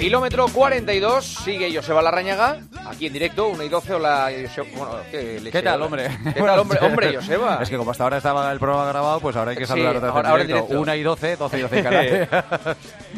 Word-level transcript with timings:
Kilómetro 0.00 0.46
42, 0.48 1.22
sigue 1.44 1.74
Joseba 1.74 2.00
Larrañaga, 2.00 2.60
aquí 2.86 3.06
en 3.08 3.12
directo, 3.12 3.48
1 3.48 3.62
y 3.64 3.68
12, 3.68 3.92
hola 3.94 4.30
Joseba. 4.46 4.66
Bueno, 4.74 4.92
¿qué, 5.10 5.50
¿Qué 5.52 5.60
tal, 5.62 5.82
hombre? 5.82 6.08
¿Qué 6.34 6.40
tal, 6.40 6.58
hombre? 6.58 6.78
Hombre, 6.80 7.16
Joseba. 7.16 7.58
Es 7.62 7.68
que 7.68 7.76
como 7.76 7.90
hasta 7.90 8.04
ahora 8.04 8.16
estaba 8.16 8.50
el 8.50 8.58
programa 8.58 8.86
grabado, 8.88 9.20
pues 9.20 9.36
ahora 9.36 9.50
hay 9.50 9.58
que 9.58 9.64
Sí, 9.66 9.68
saludar 9.68 9.96
otra 9.96 10.08
vez 10.08 10.16
ahora- 10.16 10.28
en 10.28 10.30
ahora 10.30 10.42
en 10.42 10.46
directo. 10.48 10.66
directo. 10.68 10.82
1 10.82 10.94
y 10.94 11.02
12, 11.02 11.36
12 11.36 11.58
y 11.58 11.60
12 11.60 11.78
en 11.78 11.84
Canarias. 11.84 12.28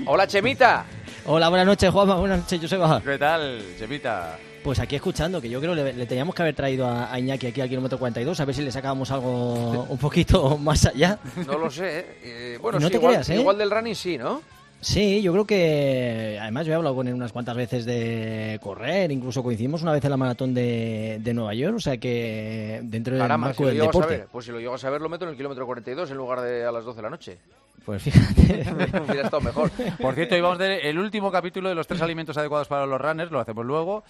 Hola, 0.06 0.26
Chemita. 0.26 0.84
Hola, 1.26 1.48
buenas 1.50 1.66
noches, 1.68 1.88
Juanma. 1.88 2.16
Buenas 2.16 2.38
noches, 2.40 2.60
Joseba. 2.60 3.00
¿Qué 3.00 3.16
tal, 3.16 3.62
Chepita? 3.78 4.36
Pues 4.64 4.80
aquí 4.80 4.96
escuchando, 4.96 5.40
que 5.40 5.48
yo 5.48 5.60
creo 5.60 5.76
que 5.76 5.84
le, 5.84 5.92
le 5.92 6.06
teníamos 6.06 6.34
que 6.34 6.42
haber 6.42 6.54
traído 6.56 6.88
a, 6.88 7.12
a 7.12 7.18
Iñaki 7.18 7.46
aquí 7.46 7.60
al 7.60 7.68
kilómetro 7.68 7.96
42, 7.98 8.40
a 8.40 8.44
ver 8.44 8.54
si 8.56 8.62
le 8.62 8.72
sacábamos 8.72 9.08
algo 9.12 9.86
un 9.88 9.98
poquito 9.98 10.58
más 10.58 10.84
allá. 10.86 11.18
No 11.46 11.58
lo 11.58 11.70
sé, 11.70 12.00
¿eh? 12.00 12.06
Eh, 12.24 12.58
bueno, 12.60 12.80
No 12.80 12.86
sí, 12.88 12.90
te 12.92 12.98
igual, 12.98 13.12
creas, 13.14 13.28
¿eh? 13.30 13.36
igual 13.36 13.56
del 13.56 13.70
running 13.70 13.94
sí, 13.94 14.18
¿no? 14.18 14.42
Sí, 14.82 15.22
yo 15.22 15.32
creo 15.32 15.46
que. 15.46 16.38
Además, 16.42 16.66
yo 16.66 16.72
he 16.72 16.74
hablado 16.74 16.96
con 16.96 17.06
él 17.06 17.14
unas 17.14 17.32
cuantas 17.32 17.56
veces 17.56 17.84
de 17.84 18.58
correr, 18.60 19.12
incluso 19.12 19.40
coincidimos 19.40 19.82
una 19.82 19.92
vez 19.92 20.04
en 20.04 20.10
la 20.10 20.16
maratón 20.16 20.52
de, 20.52 21.18
de 21.20 21.34
Nueva 21.34 21.54
York, 21.54 21.76
o 21.76 21.80
sea 21.80 21.98
que 21.98 22.80
dentro 22.82 23.14
del 23.14 23.22
Caramba, 23.22 23.46
si 23.46 23.48
marco 23.50 23.62
lo 23.62 23.68
del 23.68 23.76
llego 23.76 23.84
a 23.84 23.92
deporte. 23.92 24.14
saber. 24.14 24.28
Pues 24.32 24.44
si 24.44 24.50
lo 24.50 24.58
llego 24.58 24.74
a 24.74 24.78
saber, 24.78 25.00
lo 25.00 25.08
meto 25.08 25.24
en 25.24 25.30
el 25.30 25.36
kilómetro 25.36 25.66
42 25.66 26.10
en 26.10 26.16
lugar 26.16 26.40
de 26.40 26.64
a 26.64 26.72
las 26.72 26.84
12 26.84 26.96
de 26.96 27.02
la 27.02 27.10
noche. 27.10 27.38
Pues 27.86 28.02
fíjate. 28.02 28.42
Hubiera 29.08 29.22
estado 29.22 29.40
mejor. 29.40 29.70
Por 30.00 30.14
cierto, 30.16 30.36
íbamos 30.36 30.58
de 30.58 30.90
el 30.90 30.98
último 30.98 31.30
capítulo 31.30 31.68
de 31.68 31.76
los 31.76 31.86
tres 31.86 32.02
alimentos 32.02 32.36
adecuados 32.36 32.66
para 32.66 32.84
los 32.84 33.00
runners, 33.00 33.30
lo 33.30 33.38
hacemos 33.38 33.64
luego. 33.64 34.02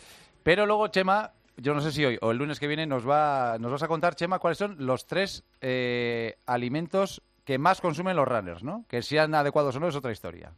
Pero 0.42 0.64
luego, 0.64 0.88
Chema, 0.88 1.32
yo 1.58 1.74
no 1.74 1.82
sé 1.82 1.92
si 1.92 2.02
hoy 2.02 2.18
o 2.22 2.30
el 2.30 2.38
lunes 2.38 2.58
que 2.58 2.66
viene 2.66 2.86
nos, 2.86 3.06
va, 3.06 3.58
nos 3.60 3.72
vas 3.72 3.82
a 3.82 3.88
contar, 3.88 4.14
Chema, 4.14 4.38
cuáles 4.38 4.56
son 4.56 4.76
los 4.78 5.06
tres 5.06 5.44
eh, 5.60 6.36
alimentos 6.46 7.20
que 7.44 7.58
más 7.58 7.80
consumen 7.80 8.16
los 8.16 8.26
runners, 8.28 8.62
¿no? 8.62 8.84
Que 8.88 9.02
sean 9.02 9.34
adecuados 9.34 9.76
o 9.76 9.80
no 9.80 9.88
es 9.88 9.96
otra 9.96 10.12
historia. 10.12 10.52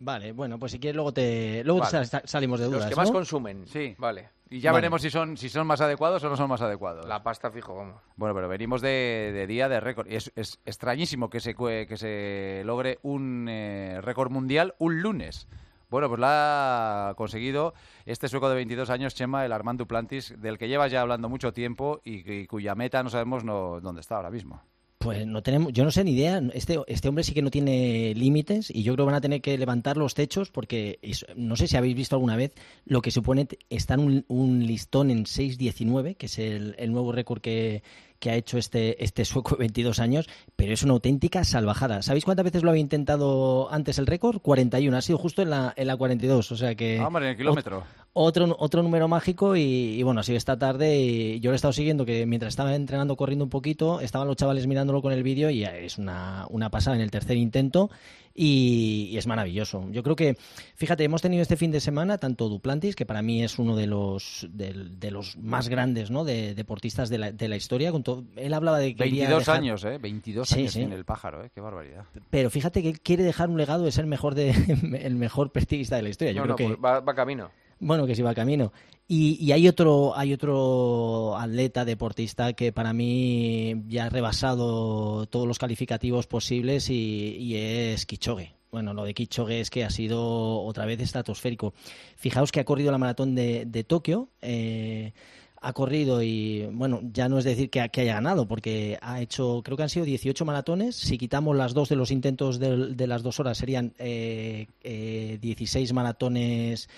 Vale, 0.00 0.30
bueno, 0.32 0.58
pues 0.60 0.70
si 0.72 0.78
quieres 0.78 0.94
luego 0.94 1.12
te, 1.12 1.62
luego 1.64 1.80
Vale. 1.80 2.06
salimos 2.24 2.60
de 2.60 2.66
dudas. 2.66 2.82
Los 2.82 2.88
que 2.90 2.94
más 2.96 3.08
¿no? 3.08 3.14
consumen. 3.14 3.66
Sí. 3.66 3.96
Vale. 3.98 4.30
Y 4.48 4.60
ya 4.60 4.70
Vale. 4.70 4.82
veremos 4.82 5.02
si 5.02 5.10
son, 5.10 5.36
si 5.36 5.48
son 5.48 5.66
más 5.66 5.80
adecuados 5.80 6.22
o 6.22 6.28
no 6.28 6.36
son 6.36 6.48
más 6.48 6.62
adecuados. 6.62 7.04
La 7.06 7.22
pasta 7.22 7.50
fijo, 7.50 7.74
vamos. 7.74 8.00
Bueno, 8.16 8.32
pero 8.34 8.48
venimos 8.48 8.80
de, 8.80 9.32
de 9.34 9.46
día 9.48 9.68
de 9.68 9.80
récord. 9.80 10.06
Y 10.08 10.14
es, 10.14 10.32
es 10.36 10.60
extrañísimo 10.64 11.28
que 11.28 11.40
se, 11.40 11.56
cue- 11.56 11.86
que 11.88 11.96
se 11.96 12.62
logre 12.64 12.98
un 13.02 13.46
eh, 13.50 14.00
récord 14.00 14.30
mundial 14.30 14.74
un 14.78 15.02
lunes. 15.02 15.48
Bueno, 15.90 16.08
pues 16.08 16.20
la 16.20 17.08
ha 17.08 17.14
conseguido 17.14 17.74
este 18.06 18.28
sueco 18.28 18.48
de 18.48 18.54
22 18.54 18.90
años, 18.90 19.14
Chema, 19.16 19.44
el 19.44 19.52
Armand 19.52 19.78
Duplantis, 19.80 20.34
del 20.40 20.58
que 20.58 20.68
llevas 20.68 20.92
ya 20.92 21.00
hablando 21.00 21.28
mucho 21.28 21.52
tiempo 21.52 22.00
y, 22.04 22.22
que- 22.22 22.46
cuya 22.46 22.74
meta 22.76 23.02
no 23.02 23.10
sabemos 23.10 23.42
no, 23.42 23.80
dónde 23.80 24.00
está 24.02 24.16
ahora 24.16 24.30
mismo. 24.30 24.62
Pues 24.98 25.26
no 25.28 25.42
tenemos, 25.44 25.72
yo 25.72 25.84
no 25.84 25.92
sé 25.92 26.02
ni 26.02 26.12
idea. 26.12 26.42
Este, 26.52 26.78
este 26.88 27.08
hombre 27.08 27.22
sí 27.22 27.32
que 27.32 27.42
no 27.42 27.50
tiene 27.50 28.14
límites 28.16 28.68
y 28.68 28.82
yo 28.82 28.94
creo 28.94 29.06
que 29.06 29.12
van 29.12 29.14
a 29.14 29.20
tener 29.20 29.40
que 29.40 29.56
levantar 29.56 29.96
los 29.96 30.14
techos 30.14 30.50
porque 30.50 30.98
no 31.36 31.54
sé 31.54 31.68
si 31.68 31.76
habéis 31.76 31.94
visto 31.94 32.16
alguna 32.16 32.34
vez 32.34 32.52
lo 32.84 33.00
que 33.00 33.12
supone 33.12 33.46
estar 33.70 34.00
un, 34.00 34.66
listón 34.66 35.10
en 35.10 35.24
6.19, 35.24 36.16
que 36.16 36.26
es 36.26 36.38
el, 36.40 36.74
el 36.78 36.90
nuevo 36.90 37.12
récord 37.12 37.40
que, 37.40 37.84
que 38.18 38.30
ha 38.30 38.34
hecho 38.34 38.58
este, 38.58 39.02
este 39.02 39.24
sueco 39.24 39.54
de 39.54 39.60
22 39.60 40.00
años, 40.00 40.28
pero 40.56 40.72
es 40.72 40.82
una 40.82 40.94
auténtica 40.94 41.44
salvajada. 41.44 42.02
¿Sabéis 42.02 42.24
cuántas 42.24 42.44
veces 42.44 42.62
lo 42.62 42.70
había 42.70 42.80
intentado 42.80 43.72
antes 43.72 43.98
el 43.98 44.06
récord? 44.06 44.40
41, 44.40 44.96
ha 44.96 45.02
sido 45.02 45.18
justo 45.18 45.42
en 45.42 45.50
la, 45.50 45.72
en 45.76 45.86
la 45.86 45.96
42, 45.96 46.52
o 46.52 46.56
sea 46.56 46.74
que... 46.74 46.98
Ah, 46.98 47.06
hombre, 47.06 47.26
en 47.26 47.30
el 47.30 47.36
kilómetro. 47.36 47.84
Otro, 48.20 48.56
otro 48.58 48.82
número 48.82 49.06
mágico 49.06 49.54
y, 49.54 49.60
y 49.62 50.02
bueno, 50.02 50.20
así 50.20 50.34
esta 50.34 50.58
tarde 50.58 50.98
y 50.98 51.40
yo 51.40 51.50
lo 51.50 51.54
he 51.54 51.56
estado 51.56 51.72
siguiendo 51.72 52.04
que 52.04 52.26
mientras 52.26 52.50
estaba 52.52 52.74
entrenando 52.74 53.14
corriendo 53.16 53.44
un 53.44 53.50
poquito, 53.50 54.00
estaban 54.00 54.26
los 54.26 54.36
chavales 54.36 54.66
mirándolo 54.66 55.00
con 55.02 55.12
el 55.12 55.22
vídeo 55.22 55.50
y 55.50 55.62
es 55.64 55.98
una, 55.98 56.44
una 56.50 56.68
pasada 56.68 56.96
en 56.96 57.02
el 57.02 57.10
tercer 57.12 57.36
intento 57.36 57.90
y, 58.34 59.08
y 59.12 59.18
es 59.18 59.26
maravilloso. 59.26 59.84
Yo 59.90 60.02
creo 60.02 60.16
que, 60.16 60.36
fíjate, 60.74 61.04
hemos 61.04 61.22
tenido 61.22 61.42
este 61.42 61.56
fin 61.56 61.70
de 61.70 61.80
semana 61.80 62.18
tanto 62.18 62.48
Duplantis, 62.48 62.94
que 62.96 63.06
para 63.06 63.22
mí 63.22 63.42
es 63.42 63.58
uno 63.58 63.76
de 63.76 63.86
los, 63.86 64.46
del- 64.50 64.98
de, 64.98 65.10
los 65.10 65.36
más 65.36 65.68
grandes 65.68 66.10
¿no? 66.10 66.24
de 66.24 66.54
deportistas 66.54 67.08
de 67.10 67.18
la, 67.18 67.32
de 67.32 67.48
la 67.48 67.56
historia. 67.56 67.90
Con 67.92 68.02
todo, 68.02 68.24
él 68.36 68.52
hablaba 68.54 68.78
de 68.78 68.94
que 68.94 69.04
quería 69.04 69.24
22 69.28 69.40
dejar- 69.46 69.56
años, 69.60 69.84
¿eh? 69.84 69.98
22 69.98 70.48
Sí, 70.48 70.60
años 70.60 70.72
sí. 70.72 70.82
en 70.82 70.92
el 70.92 71.04
pájaro, 71.04 71.44
¿eh? 71.44 71.50
Qué 71.54 71.60
barbaridad. 71.60 72.04
Pero 72.30 72.50
fíjate 72.50 72.82
que 72.82 72.88
él 72.88 73.00
quiere 73.00 73.22
dejar 73.24 73.48
un 73.48 73.58
legado 73.58 73.84
de 73.84 73.92
ser 73.92 74.06
mejor 74.06 74.34
de, 74.34 74.50
el 75.02 75.14
mejor 75.16 75.50
pertiguista 75.52 75.96
de 75.96 76.02
la 76.02 76.08
historia. 76.08 76.32
Yo 76.32 76.44
No, 76.44 76.54
creo 76.56 76.68
no, 76.68 76.74
que 76.74 76.80
pues 76.80 76.84
va, 76.94 77.00
va 77.00 77.14
camino. 77.14 77.50
Bueno, 77.80 78.06
que 78.06 78.14
sí 78.14 78.22
va 78.22 78.34
camino. 78.34 78.72
Y, 79.10 79.52
hay 79.52 79.66
otro, 79.68 80.14
hay 80.16 80.34
otro 80.34 81.34
atleta 81.38 81.86
deportista 81.86 82.52
que 82.52 82.72
para 82.72 82.92
mí 82.92 83.74
ya 83.88 84.04
ha 84.04 84.08
rebasado 84.10 85.24
todos 85.26 85.46
los 85.48 85.58
calificativos 85.58 86.26
posibles 86.26 86.90
y, 86.90 87.54
es 87.56 88.04
Kichogue. 88.04 88.52
Bueno, 88.70 88.92
lo 88.92 89.04
de 89.04 89.14
Kichogue 89.14 89.60
es 89.60 89.70
que 89.70 89.82
ha 89.84 89.88
sido 89.88 90.60
otra 90.62 90.84
vez 90.84 91.00
estratosférico. 91.00 91.72
Fijaos 92.16 92.52
que 92.52 92.60
ha 92.60 92.64
corrido 92.66 92.92
la 92.92 92.98
maratón 92.98 93.34
de, 93.34 93.64
de 93.64 93.82
Tokio. 93.84 94.28
eh, 94.42 95.12
ha 95.60 95.72
corrido 95.72 96.22
y, 96.22 96.66
bueno, 96.70 97.00
ya 97.12 97.28
no 97.28 97.38
es 97.38 97.44
decir 97.44 97.68
que, 97.68 97.80
ha- 97.80 97.88
que 97.88 98.02
haya 98.02 98.14
ganado, 98.14 98.46
porque 98.46 98.96
ha 99.02 99.20
hecho, 99.20 99.60
creo 99.64 99.76
que 99.76 99.82
han 99.82 99.88
sido 99.88 100.04
18 100.06 100.44
maratones. 100.44 100.94
Si 100.94 101.18
quitamos 101.18 101.56
las 101.56 101.74
dos 101.74 101.88
de 101.88 101.96
los 101.96 102.12
intentos 102.12 102.60
del- 102.60 102.96
de, 102.96 103.06
las 103.08 103.24
dos 103.24 103.40
horas, 103.40 103.58
serían 103.58 103.92
eh, 103.98 104.68
eh, 104.84 105.36
16 105.40 105.92
maratones 105.92 106.88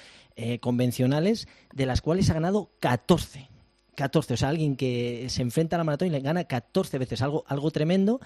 eh, 0.42 0.58
convencionales, 0.58 1.48
de 1.74 1.84
las 1.84 2.00
cuales 2.00 2.30
ha 2.30 2.34
ganado 2.34 2.70
14. 2.80 3.50
14, 3.94 4.34
o 4.34 4.36
sea, 4.38 4.48
alguien 4.48 4.74
que 4.74 5.26
se 5.28 5.42
enfrenta 5.42 5.76
a 5.76 5.78
la 5.78 5.84
maratón 5.84 6.08
y 6.08 6.10
le 6.10 6.20
gana 6.20 6.44
14 6.44 6.96
veces, 6.96 7.20
algo, 7.20 7.44
algo 7.46 7.70
tremendo. 7.70 8.20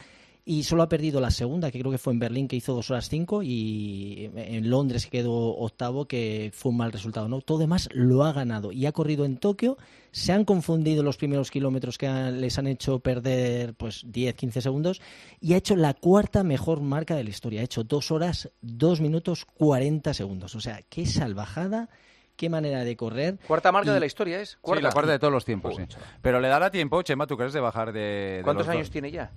Y 0.47 0.65
solo 0.65 0.83
ha 0.83 0.91
perdido 0.91 1.23
la 1.23 1.31
segunda, 1.31 1.71
que 1.71 1.79
creo 1.81 1.91
que 1.91 1.97
fue 1.97 2.13
en 2.13 2.19
Berlín, 2.19 2.49
que 2.49 2.57
hizo 2.57 2.75
2 2.75 2.91
horas 2.91 3.09
5, 3.09 3.43
y 3.43 4.31
en 4.35 4.69
Londres, 4.69 5.07
que 5.07 5.11
quedó 5.19 5.33
octavo, 5.57 6.05
que 6.05 6.51
fue 6.53 6.71
un 6.71 6.77
mal 6.77 6.93
resultado. 6.93 7.29
¿no? 7.29 7.41
Todo 7.41 7.57
demás 7.59 7.89
lo 7.95 8.25
ha 8.25 8.33
ganado 8.35 8.71
y 8.71 8.85
ha 8.85 8.93
corrido 8.93 9.25
en 9.25 9.39
Tokio. 9.39 9.79
Se 10.11 10.33
han 10.33 10.45
confundido 10.45 11.03
los 11.03 11.17
primeros 11.17 11.51
kilómetros 11.51 11.97
que 11.97 12.09
han- 12.09 12.43
les 12.43 12.59
han 12.59 12.67
hecho 12.67 12.99
perder 13.01 13.73
pues 13.75 14.03
10, 14.07 14.35
15 14.35 14.61
segundos 14.61 15.01
y 15.41 15.55
ha 15.55 15.57
hecho 15.57 15.77
la 15.77 15.95
cuarta 15.95 16.45
mejor 16.45 16.83
marca 16.83 17.17
de 17.17 17.25
la 17.25 17.31
historia. 17.31 17.63
Ha 17.63 17.65
hecho 17.65 17.83
2 17.83 18.11
horas, 18.11 18.51
2 18.61 19.01
minutos, 19.01 19.47
40 19.47 20.13
segundos. 20.13 20.55
O 20.55 20.61
sea, 20.61 20.81
qué 20.91 21.07
salvajada, 21.07 21.89
qué 22.37 22.51
manera 22.51 22.85
de 22.85 22.97
correr. 22.99 23.39
Cuarta 23.47 23.73
marca 23.73 23.91
Y- 23.93 23.95
de 23.95 24.01
la 24.01 24.07
historia 24.07 24.43
es. 24.43 24.59
Sí, 24.63 24.83
la 24.83 24.93
cuarta 24.93 25.13
de 25.13 25.19
todos 25.19 25.33
los 25.33 25.47
tiempos, 25.47 25.75
sí. 25.75 25.85
Pero 26.21 26.39
le 26.39 26.49
dará 26.49 26.71
tiempo, 26.71 27.01
Chema, 27.01 27.27
¿tú 27.27 27.39
crees 27.39 27.55
de 27.55 27.61
bajar 27.61 27.95
de, 27.95 28.01
de 28.01 28.41
¿Cuántos 28.45 28.67
los 28.67 28.75
años 28.75 28.89
dos? 28.89 28.93
tiene 28.93 29.11
ya? 29.11 29.33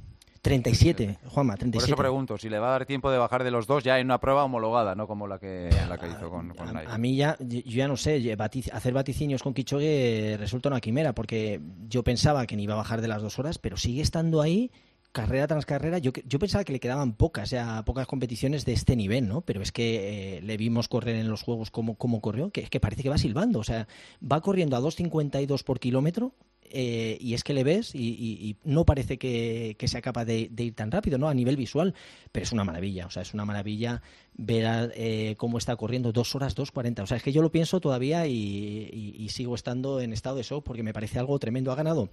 37, 0.48 1.18
Juanma, 1.28 1.54
Por 1.54 1.60
37. 1.60 1.92
eso 1.92 1.98
pregunto, 1.98 2.38
si 2.38 2.50
le 2.50 2.60
va 2.60 2.70
a 2.70 2.72
dar 2.72 2.86
tiempo 2.86 3.12
de 3.12 3.18
bajar 3.18 3.44
de 3.44 3.52
los 3.52 3.68
dos 3.68 3.84
ya 3.84 4.00
en 4.00 4.08
una 4.08 4.20
prueba 4.20 4.44
homologada, 4.44 4.96
no 4.96 5.08
como 5.08 5.28
la 5.28 5.40
que, 5.40 5.70
la 5.90 5.98
que 5.98 6.08
hizo 6.08 6.30
con, 6.30 6.50
con 6.50 6.76
A, 6.76 6.82
a 6.82 6.98
mí 6.98 7.16
ya, 7.16 7.38
yo 7.40 7.62
ya 7.64 7.88
no 7.88 7.98
sé, 7.98 8.36
hacer 8.72 8.94
vaticinios 8.94 9.44
con 9.44 9.54
Kichogue 9.54 10.38
resulta 10.40 10.70
una 10.70 10.82
quimera, 10.82 11.14
porque 11.14 11.60
yo 11.88 12.04
pensaba 12.04 12.46
que 12.46 12.56
ni 12.56 12.64
iba 12.64 12.74
a 12.74 12.78
bajar 12.78 13.02
de 13.02 13.08
las 13.08 13.22
dos 13.22 13.40
horas, 13.40 13.58
pero 13.58 13.78
sigue 13.78 14.02
estando 14.02 14.42
ahí 14.42 14.72
carrera 15.18 15.48
tras 15.48 15.66
carrera. 15.66 15.98
Yo, 15.98 16.12
yo 16.26 16.40
pensaba 16.40 16.64
que 16.64 16.74
le 16.74 16.80
quedaban 16.80 17.14
pocas, 17.14 17.50
ya 17.50 17.84
pocas 17.86 18.06
competiciones 18.06 18.66
de 18.66 18.74
este 18.74 18.96
nivel, 18.96 19.28
¿no? 19.28 19.42
Pero 19.42 19.62
es 19.62 19.72
que 19.72 20.38
eh, 20.38 20.42
le 20.42 20.58
vimos 20.58 20.88
correr 20.88 21.16
en 21.16 21.28
los 21.28 21.42
juegos 21.42 21.72
como, 21.72 21.96
como 21.96 22.22
corrió, 22.22 22.52
que 22.52 22.62
es 22.62 22.70
que 22.70 22.80
parece 22.80 23.04
que 23.04 23.10
va 23.10 23.18
silbando, 23.18 23.60
o 23.60 23.64
sea, 23.64 23.88
va 24.22 24.42
corriendo 24.42 24.76
a 24.76 24.82
2.52 24.82 25.64
por 25.64 25.80
kilómetro. 25.80 26.34
Eh, 26.72 27.18
y 27.20 27.34
es 27.34 27.44
que 27.44 27.54
le 27.54 27.64
ves 27.64 27.96
y, 27.96 28.56
no 28.64 28.86
parece 28.86 29.18
que, 29.18 29.76
que 29.78 29.88
sea 29.88 30.02
capaz 30.02 30.26
de, 30.26 30.50
de 30.52 30.64
ir 30.64 30.74
tan 30.74 30.92
rápido, 30.92 31.18
¿no? 31.18 31.30
A 31.30 31.34
nivel 31.34 31.56
visual, 31.56 31.94
pero 32.32 32.44
es 32.44 32.52
una 32.52 32.64
maravilla, 32.64 33.06
o 33.06 33.10
sea, 33.10 33.22
es 33.22 33.34
una 33.34 33.46
maravilla 33.46 34.02
ver 34.40 34.66
a, 34.68 34.90
eh, 34.96 35.34
cómo 35.38 35.58
está 35.58 35.76
corriendo 35.76 36.12
dos 36.12 36.36
horas, 36.36 36.56
2.40. 36.56 37.02
O 37.04 37.08
sea, 37.08 37.18
es 37.18 37.24
que 37.24 37.32
yo 37.32 37.42
lo 37.42 37.52
pienso 37.52 37.80
todavía 37.80 38.28
y, 38.28 38.34
y- 38.34 39.16
y 39.18 39.30
sigo 39.30 39.56
estando 39.56 40.00
en 40.00 40.14
estado 40.14 40.36
de 40.38 40.44
shock 40.44 40.64
porque 40.64 40.84
me 40.84 40.94
parece 40.94 41.18
algo 41.20 41.38
tremendo. 41.40 41.72
Ha 41.72 41.76
ganado. 41.76 42.10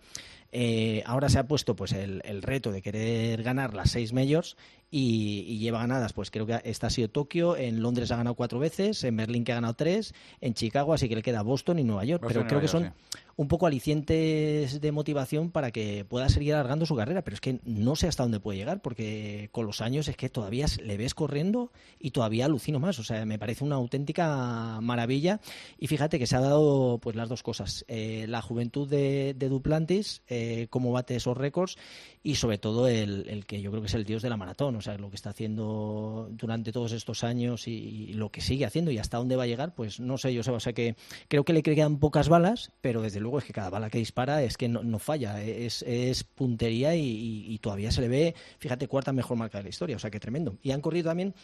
eh, 0.57 1.03
ahora 1.07 1.29
se 1.29 1.39
ha 1.39 1.47
puesto 1.49 1.75
pues 1.77 1.93
el, 1.93 2.23
el 2.25 2.41
reto 2.41 2.71
de 2.73 2.81
querer 2.81 3.43
ganar 3.43 3.75
las 3.75 3.91
seis 3.91 4.13
majors 4.13 4.57
y, 4.91 5.45
y 5.49 5.59
lleva 5.59 5.81
ganadas, 5.81 6.13
pues 6.13 6.31
creo 6.31 6.47
que 6.47 6.61
esta 6.65 6.87
ha 6.87 6.91
sido 6.91 7.09
Tokio, 7.09 7.57
en 7.57 7.83
Londres 7.83 8.13
ha 8.13 8.17
ganado 8.17 8.37
cuatro 8.37 8.61
veces, 8.61 9.03
en 9.03 9.17
Berlín 9.17 9.43
que 9.43 9.51
ha 9.51 9.57
ganado 9.57 9.75
tres, 9.75 10.15
en 10.41 10.55
Chicago, 10.55 10.95
así 10.95 11.09
que 11.09 11.17
le 11.17 11.23
queda 11.23 11.43
Boston 11.43 11.81
y 11.81 11.85
Nueva 11.85 12.05
York. 12.05 12.23
Boston 12.23 12.45
pero 12.45 12.61
creo 12.61 12.61
Nueva 12.61 12.93
que 12.93 12.93
son 13.03 13.15
un 13.37 13.49
poco 13.49 13.67
alicientes 13.67 14.81
de 14.81 14.93
motivación 14.93 15.51
para 15.51 15.73
que 15.73 16.05
pueda 16.05 16.29
seguir 16.29 16.55
alargando 16.55 16.87
su 16.87 16.95
carrera, 16.95 17.23
pero 17.23 17.35
es 17.35 17.41
que 17.41 17.59
no 17.65 17.97
sé 17.97 18.07
hasta 18.07 18.23
dónde 18.23 18.39
puede 18.39 18.59
llegar, 18.59 18.81
porque 18.81 19.49
con 19.51 19.67
los 19.67 19.81
años 19.81 20.07
es 20.07 20.17
que 20.17 20.29
todavía 20.29 20.67
le 20.85 20.97
ves 20.97 21.15
corriendo 21.15 21.73
y 21.99 22.13
todavía 22.15 22.45
alucino 22.47 22.79
más, 22.79 22.99
o 23.01 23.05
sea, 23.05 23.27
me 23.27 23.39
parece 23.41 23.65
una 23.65 23.75
auténtica 23.75 24.79
maravilla 24.81 25.41
y 25.79 25.89
fíjate 25.89 26.19
que 26.19 26.29
se 26.29 26.37
ha 26.37 26.41
dado 26.41 26.99
pues 27.03 27.17
las 27.17 27.29
dos 27.29 27.43
cosas, 27.43 27.85
eh, 27.89 28.27
la 28.29 28.41
juventud 28.41 28.89
de, 28.89 29.35
Duplantis, 29.35 30.23
eh, 30.29 30.69
cómo 30.71 30.93
bate 30.93 31.17
esos 31.17 31.37
récords 31.37 31.77
y 32.23 32.37
sobre 32.37 32.57
todo 32.57 32.87
el, 32.89 33.45
que 33.47 33.61
yo 33.61 33.71
creo 33.71 33.83
que 33.83 33.89
es 33.89 33.95
el 33.95 34.05
dios 34.05 34.23
de 34.23 34.31
la 34.31 34.37
maratón, 34.37 34.77
o 34.77 34.81
sea, 34.81 34.97
lo 34.97 35.11
que 35.11 35.17
está 35.17 35.31
haciendo 35.31 36.29
durante 36.31 36.71
todos 36.73 36.93
estos 36.93 37.25
años 37.25 37.67
y, 37.69 38.15
lo 38.15 38.31
que 38.31 38.41
sigue 38.41 38.65
haciendo 38.65 38.93
y 38.93 38.99
hasta 38.99 39.19
dónde 39.19 39.35
va 39.35 39.43
a 39.43 39.47
llegar, 39.47 39.75
pues 39.75 39.99
no 39.99 40.17
sé, 40.17 40.33
yo 40.33 40.45
sé, 40.45 40.53
o 40.53 40.61
sea 40.61 40.73
que 40.73 40.95
creo 41.27 41.45
que 41.45 41.53
le 41.53 41.63
quedan 41.65 41.99
pocas 41.99 42.29
balas, 42.29 42.71
pero 42.81 43.03
desde 43.03 43.19
luego 43.19 43.39
es 43.39 43.45
que 43.45 43.53
cada 43.53 43.71
bala 43.71 43.91
que 43.91 43.99
dispara 43.99 44.43
es 44.45 44.57
que 44.57 44.69
no, 44.69 44.99
falla, 45.01 45.43
es, 45.43 45.83
es 45.83 46.23
puntería 46.23 46.95
y- 46.95 47.47
y 47.49 47.59
todavía 47.59 47.91
se 47.91 48.01
le 48.01 48.09
ve, 48.09 48.35
fíjate, 48.59 48.87
cuarta 48.87 49.13
mejor 49.13 49.37
marca 49.37 49.59
de 49.59 49.65
la 49.65 49.71
historia, 49.71 49.97
o 49.97 49.99
sea 49.99 50.11
que 50.11 50.21
tremendo. 50.21 50.57
Y 50.63 50.71
han 50.71 50.81
corrido 50.81 51.11
también 51.11 51.35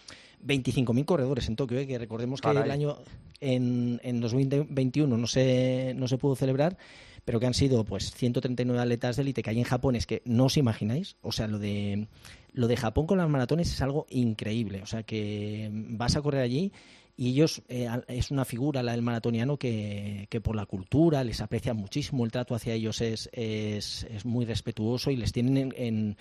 25.000 0.46 1.04
corredores 1.04 1.48
en 1.48 1.56
Tokio, 1.56 1.78
¿eh? 1.78 1.86
que 1.86 1.98
recordemos 1.98 2.40
que 2.40 2.50
el 2.50 2.70
año 2.70 2.98
en, 3.40 4.00
en 4.02 4.20
2021 4.20 5.16
no 5.16 5.26
se, 5.26 5.94
no 5.96 6.08
se 6.08 6.18
pudo 6.18 6.36
celebrar, 6.36 6.76
pero 7.24 7.40
que 7.40 7.46
han 7.46 7.54
sido 7.54 7.84
pues 7.84 8.12
139 8.12 8.80
atletas 8.80 9.16
de 9.16 9.22
élite 9.22 9.42
que 9.42 9.50
hay 9.50 9.58
en 9.58 9.64
Japón, 9.64 9.96
es 9.96 10.06
que 10.06 10.22
no 10.24 10.46
os 10.46 10.56
imagináis, 10.56 11.16
o 11.22 11.32
sea, 11.32 11.46
lo 11.46 11.58
de 11.58 12.08
lo 12.52 12.66
de 12.66 12.76
Japón 12.76 13.06
con 13.06 13.18
las 13.18 13.28
maratones 13.28 13.72
es 13.72 13.80
algo 13.80 14.06
increíble, 14.10 14.82
o 14.82 14.86
sea, 14.86 15.02
que 15.04 15.70
vas 15.72 16.16
a 16.16 16.22
correr 16.22 16.42
allí 16.42 16.72
y 17.16 17.28
ellos 17.28 17.62
eh, 17.68 17.86
es 18.08 18.30
una 18.30 18.44
figura 18.44 18.82
la 18.82 18.92
del 18.92 19.02
maratoniano 19.02 19.58
que, 19.58 20.26
que, 20.30 20.40
por 20.40 20.56
la 20.56 20.66
cultura 20.66 21.22
les 21.22 21.40
aprecia 21.40 21.74
muchísimo 21.74 22.24
el 22.24 22.32
trato 22.32 22.54
hacia 22.54 22.74
ellos 22.74 23.00
es, 23.02 23.28
es, 23.32 24.04
es 24.10 24.24
muy 24.24 24.46
respetuoso 24.46 25.10
y 25.10 25.16
les 25.16 25.30
tienen 25.30 25.56
en 25.56 25.74
en 25.76 26.16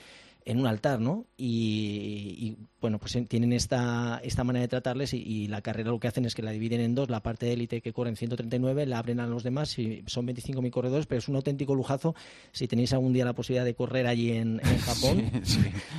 un 0.57 0.67
altar, 0.67 0.99
¿no? 0.99 1.25
Y, 1.37 2.57
bueno, 2.81 2.97
pues 2.97 3.17
tienen 3.27 3.53
esta, 3.53 4.19
esta 4.23 4.43
manera 4.43 4.61
de 4.61 4.67
tratarles 4.69 5.13
y, 5.13 5.47
la 5.47 5.61
carrera 5.61 5.91
lo 5.91 5.99
que 5.99 6.07
hacen 6.07 6.25
es 6.25 6.35
que 6.35 6.41
la 6.41 6.51
dividen 6.51 6.81
en 6.81 6.95
dos, 6.95 7.09
la 7.09 7.21
parte 7.21 7.45
de 7.45 7.53
élite 7.53 7.81
que 7.81 7.93
corren 7.93 8.15
139, 8.15 8.85
la 8.85 8.99
abren 8.99 9.19
a 9.19 9.27
los 9.27 9.43
demás, 9.43 9.77
y 9.79 10.03
son 10.07 10.27
25.000 10.27 10.69
corredores, 10.71 11.05
pero 11.05 11.19
es 11.19 11.27
un 11.27 11.35
auténtico 11.35 11.75
lujazo 11.75 12.15
si 12.51 12.67
tenéis 12.67 12.93
algún 12.93 13.13
día 13.13 13.25
la 13.25 13.33
posibilidad 13.33 13.65
de 13.65 13.73
correr 13.73 14.07
allí 14.07 14.31
en, 14.31 14.59
Japón. 14.79 15.31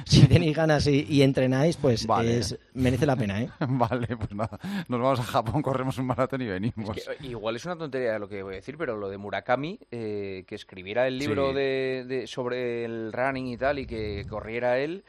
Si 0.04 0.26
tenéis 0.26 0.56
ganas 0.56 0.86
y, 0.86 1.22
entrenáis, 1.22 1.76
pues 1.76 2.06
merece 2.74 3.06
la 3.06 3.16
pena, 3.16 3.42
¿eh? 3.42 3.50
Vale, 3.68 4.16
pues 4.16 4.32
nada, 4.34 4.58
nos 4.88 5.00
vamos 5.00 5.20
a 5.20 5.24
Japón, 5.24 5.62
corremos 5.62 5.98
un 5.98 6.06
maratón 6.06 6.42
y 6.42 6.46
venimos. 6.46 6.96
igual 7.22 7.56
es 7.56 7.64
una 7.64 7.76
tontería 7.76 8.18
lo 8.18 8.28
que 8.28 8.42
voy 8.42 8.54
a 8.54 8.56
decir, 8.56 8.76
pero 8.78 8.96
lo 8.96 9.08
de 9.08 9.18
Murakami, 9.18 9.78
eh, 9.90 10.44
que 10.46 10.54
escribiera 10.54 11.06
el 11.06 11.18
libro 11.18 11.52
de, 11.52 12.24
sobre 12.26 12.84
el 12.84 13.12
running 13.12 13.48
y 13.48 13.56
tal, 13.56 13.78
y 13.78 13.86
que 13.86 14.24
corriera 14.40 14.78
él, 14.78 15.04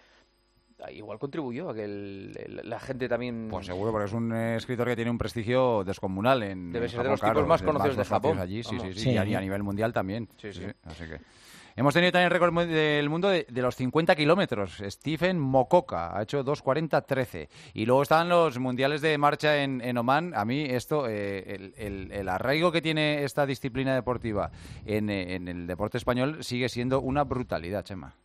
igual 0.90 1.20
contribuyó 1.20 1.70
a 1.70 1.76
que 1.76 1.88
la 2.64 2.80
gente 2.80 3.08
también... 3.08 3.48
Pues 3.50 3.66
seguro, 3.66 3.92
porque 3.92 4.06
es 4.06 4.14
un 4.14 4.34
escritor 4.34 4.88
que 4.88 4.96
tiene 4.96 5.12
un 5.12 5.18
prestigio 5.18 5.84
descomunal 5.84 6.44
en 6.44 6.72
Debe 6.72 6.90
ser 6.90 7.04
de 7.04 7.10
los 7.10 7.22
tipos 7.22 7.48
más 7.48 7.62
conocidos 7.62 7.98
de 7.98 8.06
Japón. 8.06 8.40
Allí, 8.40 8.64
sí, 8.64 8.78
sí, 8.80 8.94
sí, 8.94 9.12
y 9.12 9.18
a, 9.18 9.42
nivel 9.42 9.64
mundial 9.64 9.94
también. 9.94 10.28
Sí, 10.38 10.54
sí. 10.54 10.66
Así 10.86 11.06
que... 11.06 11.20
Hemos 11.74 11.94
tenido 11.94 12.12
también 12.12 12.26
el 12.26 12.32
récord 12.32 12.68
del 12.68 13.10
mundo 13.10 13.30
de, 13.30 13.46
los 13.50 13.76
50 13.78 14.14
kilómetros. 14.16 14.84
Stephen 14.86 15.40
Mokoka 15.40 16.18
ha 16.18 16.24
hecho 16.24 16.44
2.40.13. 16.44 17.48
Y 17.74 17.86
luego 17.86 18.02
están 18.02 18.28
los 18.28 18.60
mundiales 18.60 19.02
de 19.02 19.18
marcha 19.18 19.64
en, 19.64 19.80
en 19.80 19.98
Oman. 19.98 20.34
A 20.36 20.44
mí 20.44 20.66
esto, 20.66 21.08
eh, 21.08 21.72
el, 21.78 22.28
arraigo 22.28 22.74
que 22.74 22.82
tiene 22.82 23.24
esta 23.24 23.46
disciplina 23.46 23.96
deportiva 23.96 24.52
en, 24.86 25.10
en 25.10 25.48
el 25.48 25.66
deporte 25.66 25.98
español 25.98 26.44
sigue 26.44 26.68
siendo 26.68 27.00
una 27.00 27.24
brutalidad, 27.24 27.86
Chema. 27.86 28.16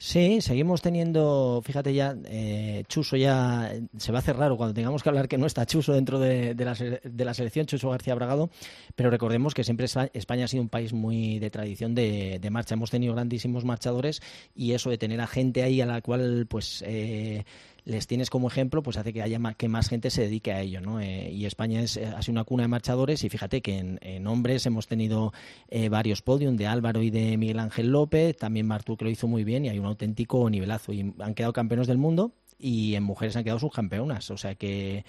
Sí, 0.00 0.40
seguimos 0.42 0.80
teniendo, 0.80 1.60
fíjate 1.64 1.92
ya, 1.92 2.16
eh, 2.26 2.84
Chuso 2.86 3.16
ya 3.16 3.72
se 3.96 4.12
va 4.12 4.18
a 4.18 4.20
hacer 4.20 4.36
raro 4.36 4.56
cuando 4.56 4.72
tengamos 4.72 5.02
que 5.02 5.08
hablar 5.08 5.26
que 5.26 5.38
no 5.38 5.46
está 5.46 5.66
Chuso 5.66 5.92
dentro 5.92 6.20
de, 6.20 6.54
la, 6.54 6.74
de 6.74 7.24
la, 7.24 7.34
selección, 7.34 7.66
Chuso 7.66 7.90
García 7.90 8.14
Bragado, 8.14 8.48
pero 8.94 9.10
recordemos 9.10 9.54
que 9.54 9.64
siempre 9.64 9.86
España 10.12 10.44
ha 10.44 10.48
sido 10.48 10.62
un 10.62 10.68
país 10.68 10.92
muy 10.92 11.40
de 11.40 11.50
tradición 11.50 11.96
de, 11.96 12.40
marcha. 12.48 12.74
Hemos 12.74 12.92
tenido 12.92 13.12
grandísimos 13.12 13.64
marchadores 13.64 14.22
y 14.54 14.72
eso 14.72 14.88
de 14.88 14.98
tener 14.98 15.20
a 15.20 15.26
gente 15.26 15.64
ahí 15.64 15.80
a 15.80 15.86
la 15.86 16.00
cual 16.00 16.46
pues 16.48 16.84
eh, 16.86 17.44
les 17.88 18.06
tienes 18.06 18.28
como 18.28 18.48
ejemplo, 18.48 18.82
pues 18.82 18.98
hace 18.98 19.14
que 19.14 19.22
haya 19.22 19.38
más, 19.38 19.56
que 19.56 19.66
más 19.66 19.88
gente 19.88 20.10
se 20.10 20.20
dedique 20.20 20.52
a 20.52 20.60
ello, 20.60 20.82
¿no? 20.82 21.00
Eh, 21.00 21.30
y 21.32 21.46
España 21.46 21.80
es 21.80 21.96
ha 21.96 22.20
sido 22.20 22.32
una 22.32 22.44
cuna 22.44 22.64
de 22.64 22.68
marchadores 22.68 23.24
y 23.24 23.30
fíjate 23.30 23.62
que 23.62 23.78
en, 23.78 24.26
hombres 24.26 24.66
hemos 24.66 24.86
tenido 24.86 25.32
eh, 25.70 25.88
varios 25.88 26.20
podios 26.20 26.54
de 26.54 26.66
Álvaro 26.66 27.02
y 27.02 27.08
de 27.08 27.38
Miguel 27.38 27.58
Ángel 27.58 27.88
López, 27.88 28.36
también 28.36 28.66
Martú 28.66 28.98
que 28.98 29.06
lo 29.06 29.10
hizo 29.10 29.26
muy 29.26 29.42
bien 29.42 29.64
y 29.64 29.70
hay 29.70 29.78
un 29.78 29.86
auténtico 29.86 30.50
nivelazo 30.50 30.92
y 30.92 31.14
han 31.18 31.34
quedado 31.34 31.54
campeones 31.54 31.86
del 31.86 31.96
mundo 31.96 32.32
y 32.58 32.94
en 32.94 33.04
mujeres 33.04 33.36
han 33.36 33.44
quedado 33.44 33.58
subcampeonas, 33.58 34.30
o 34.30 34.36
sea 34.36 34.54
que 34.54 35.06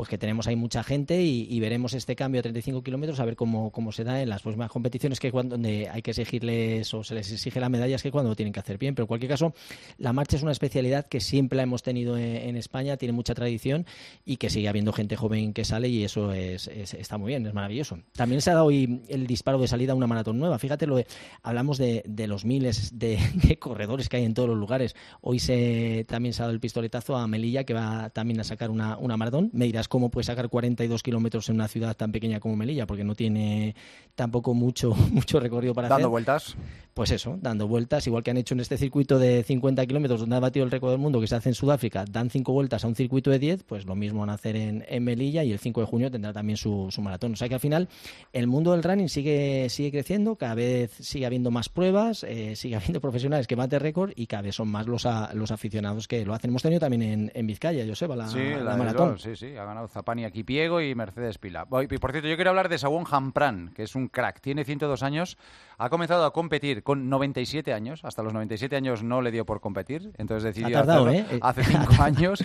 pues 0.00 0.08
que 0.08 0.16
tenemos 0.16 0.46
ahí 0.46 0.56
mucha 0.56 0.82
gente 0.82 1.22
y, 1.22 1.60
veremos 1.60 1.92
este 1.92 2.16
cambio 2.16 2.38
a 2.38 2.42
35 2.42 2.82
kilómetros 2.82 3.20
a 3.20 3.26
ver 3.26 3.36
cómo, 3.36 3.70
cómo 3.70 3.92
se 3.92 4.02
da 4.02 4.22
en 4.22 4.30
las 4.30 4.40
próximas 4.40 4.70
competiciones 4.70 5.20
que 5.20 5.30
cuando 5.30 5.56
donde 5.56 5.90
hay 5.90 6.00
que 6.00 6.12
exigirles 6.12 6.94
o 6.94 7.04
se 7.04 7.14
les 7.14 7.30
exige 7.30 7.60
la 7.60 7.68
medalla 7.68 7.96
es 7.96 8.02
que 8.02 8.10
cuando 8.10 8.30
lo 8.30 8.34
tienen 8.34 8.54
que 8.54 8.60
hacer 8.60 8.78
bien. 8.78 8.94
Pero 8.94 9.04
en 9.04 9.08
cualquier 9.08 9.28
caso, 9.28 9.52
la 9.98 10.14
marcha 10.14 10.38
es 10.38 10.42
una 10.42 10.52
especialidad 10.52 11.06
que 11.06 11.20
siempre 11.20 11.58
la 11.58 11.64
hemos 11.64 11.82
tenido 11.82 12.16
en, 12.16 12.56
España, 12.56 12.96
tiene 12.96 13.12
mucha 13.12 13.34
tradición 13.34 13.84
y 14.24 14.38
que 14.38 14.48
sigue 14.48 14.70
habiendo 14.70 14.94
gente 14.94 15.16
joven 15.16 15.52
que 15.52 15.66
sale 15.66 15.90
y 15.90 16.02
eso 16.02 16.32
es, 16.32 16.68
está 16.68 17.18
muy 17.18 17.28
bien, 17.28 17.46
es 17.46 17.52
maravilloso. 17.52 17.98
También 18.14 18.40
se 18.40 18.52
ha 18.52 18.54
dado 18.54 18.64
hoy 18.64 19.02
el 19.08 19.26
disparo 19.26 19.58
de 19.58 19.68
salida 19.68 19.92
a 19.92 19.96
una 19.96 20.06
maratón 20.06 20.38
nueva. 20.38 20.58
Fíjate, 20.58 20.86
lo 20.86 20.98
hablamos 21.42 21.76
de, 21.76 22.04
los 22.26 22.46
miles 22.46 22.98
de, 22.98 23.18
corredores 23.58 24.08
que 24.08 24.16
hay 24.16 24.24
en 24.24 24.32
todos 24.32 24.48
los 24.48 24.56
lugares. 24.56 24.96
Hoy 25.20 25.40
se 25.40 26.06
también 26.08 26.32
se 26.32 26.40
ha 26.40 26.44
dado 26.44 26.54
el 26.54 26.60
pistoletazo 26.60 27.16
a 27.16 27.28
Melilla 27.28 27.64
que 27.64 27.74
va 27.74 28.08
también 28.08 28.40
a 28.40 28.44
sacar 28.44 28.70
una, 28.70 28.96
una 28.96 29.18
maratón. 29.18 29.50
Me 29.52 29.66
dirás 29.66 29.89
cómo 29.90 30.08
puede 30.08 30.24
sacar 30.24 30.48
42 30.48 31.02
kilómetros 31.02 31.48
en 31.48 31.56
una 31.56 31.68
ciudad 31.68 31.96
tan 31.96 32.12
pequeña 32.12 32.38
como 32.38 32.56
Melilla, 32.56 32.86
porque 32.86 33.02
no 33.02 33.16
tiene 33.16 33.74
tampoco 34.14 34.54
mucho, 34.54 34.94
mucho 35.12 35.40
recorrido 35.40 35.74
para 35.74 35.88
hacer. 35.88 35.96
¿Dando 35.96 36.10
vueltas? 36.10 36.56
Pues 36.94 37.10
eso, 37.10 37.38
dando 37.40 37.66
vueltas, 37.66 38.06
igual 38.06 38.22
que 38.22 38.30
han 38.30 38.36
hecho 38.36 38.54
en 38.54 38.60
este 38.60 38.76
circuito 38.76 39.18
de 39.18 39.42
50 39.42 39.84
kilómetros 39.86 40.20
donde 40.20 40.36
ha 40.36 40.40
batido 40.40 40.64
el 40.64 40.70
récord 40.70 40.90
del 40.90 41.00
mundo 41.00 41.20
que 41.20 41.26
se 41.26 41.34
hace 41.34 41.48
en 41.48 41.54
Sudáfrica, 41.54 42.04
dan 42.08 42.30
cinco 42.30 42.52
vueltas 42.52 42.84
a 42.84 42.88
un 42.88 42.94
circuito 42.94 43.30
de 43.30 43.38
10, 43.38 43.64
pues 43.64 43.84
lo 43.86 43.94
mismo 43.94 44.20
van 44.20 44.30
a 44.30 44.34
hacer 44.34 44.56
en, 44.56 45.04
Melilla 45.04 45.42
y 45.42 45.52
el 45.52 45.58
5 45.58 45.80
de 45.80 45.86
junio 45.86 46.10
tendrá 46.10 46.32
también 46.32 46.56
su, 46.56 46.88
maratón. 47.00 47.32
O 47.32 47.36
sea 47.36 47.48
que 47.48 47.54
al 47.54 47.60
final 47.60 47.88
el 48.32 48.46
mundo 48.46 48.72
del 48.72 48.82
running 48.82 49.08
sigue, 49.08 49.68
sigue 49.70 49.90
creciendo, 49.90 50.36
cada 50.36 50.54
vez 50.54 50.92
sigue 50.92 51.26
habiendo 51.26 51.50
más 51.50 51.68
pruebas, 51.68 52.24
eh, 52.24 52.54
sigue 52.54 52.76
habiendo 52.76 53.00
profesionales 53.00 53.46
que 53.46 53.56
baten 53.56 53.80
récord 53.80 54.12
y 54.14 54.26
cada 54.26 54.42
vez 54.42 54.54
son 54.54 54.68
más 54.68 54.86
los, 54.86 55.06
los 55.34 55.50
aficionados 55.50 56.06
que 56.06 56.24
lo 56.24 56.34
hacen. 56.34 56.50
Hemos 56.50 56.62
tenido 56.62 56.80
también 56.80 57.02
en, 57.02 57.32
en 57.34 57.46
Vizcaya, 57.46 57.84
Joseba, 57.86 58.14
la, 58.14 58.28
sí, 58.28 58.38
la, 58.62 58.76
maratón. 58.76 59.18
sí, 59.18 59.34
sí, 59.36 59.56
ha 59.56 59.64
ganado 59.64 59.79
Zapani 59.88 60.24
aquí 60.24 60.44
Piego 60.44 60.80
y 60.80 60.94
Mercedes 60.94 61.38
Pila. 61.38 61.66
Y 61.88 61.98
por 61.98 62.12
cierto, 62.12 62.28
yo 62.28 62.36
quiero 62.36 62.50
hablar 62.50 62.68
de 62.68 62.78
Saúl 62.78 63.04
Jampran, 63.04 63.72
que 63.74 63.82
es 63.82 63.94
un 63.94 64.08
crack, 64.08 64.40
tiene 64.40 64.64
102 64.64 65.02
años, 65.02 65.38
ha 65.78 65.88
comenzado 65.88 66.24
a 66.24 66.32
competir 66.32 66.82
con 66.82 67.08
97 67.08 67.72
años, 67.72 68.04
hasta 68.04 68.22
los 68.22 68.32
97 68.32 68.76
años 68.76 69.02
no 69.02 69.22
le 69.22 69.30
dio 69.30 69.46
por 69.46 69.60
competir, 69.60 70.12
entonces 70.18 70.42
decidió 70.42 70.78
hacerlo 70.78 71.10
¿eh? 71.10 71.24
hace 71.40 71.64
5 71.70 72.02
años 72.02 72.44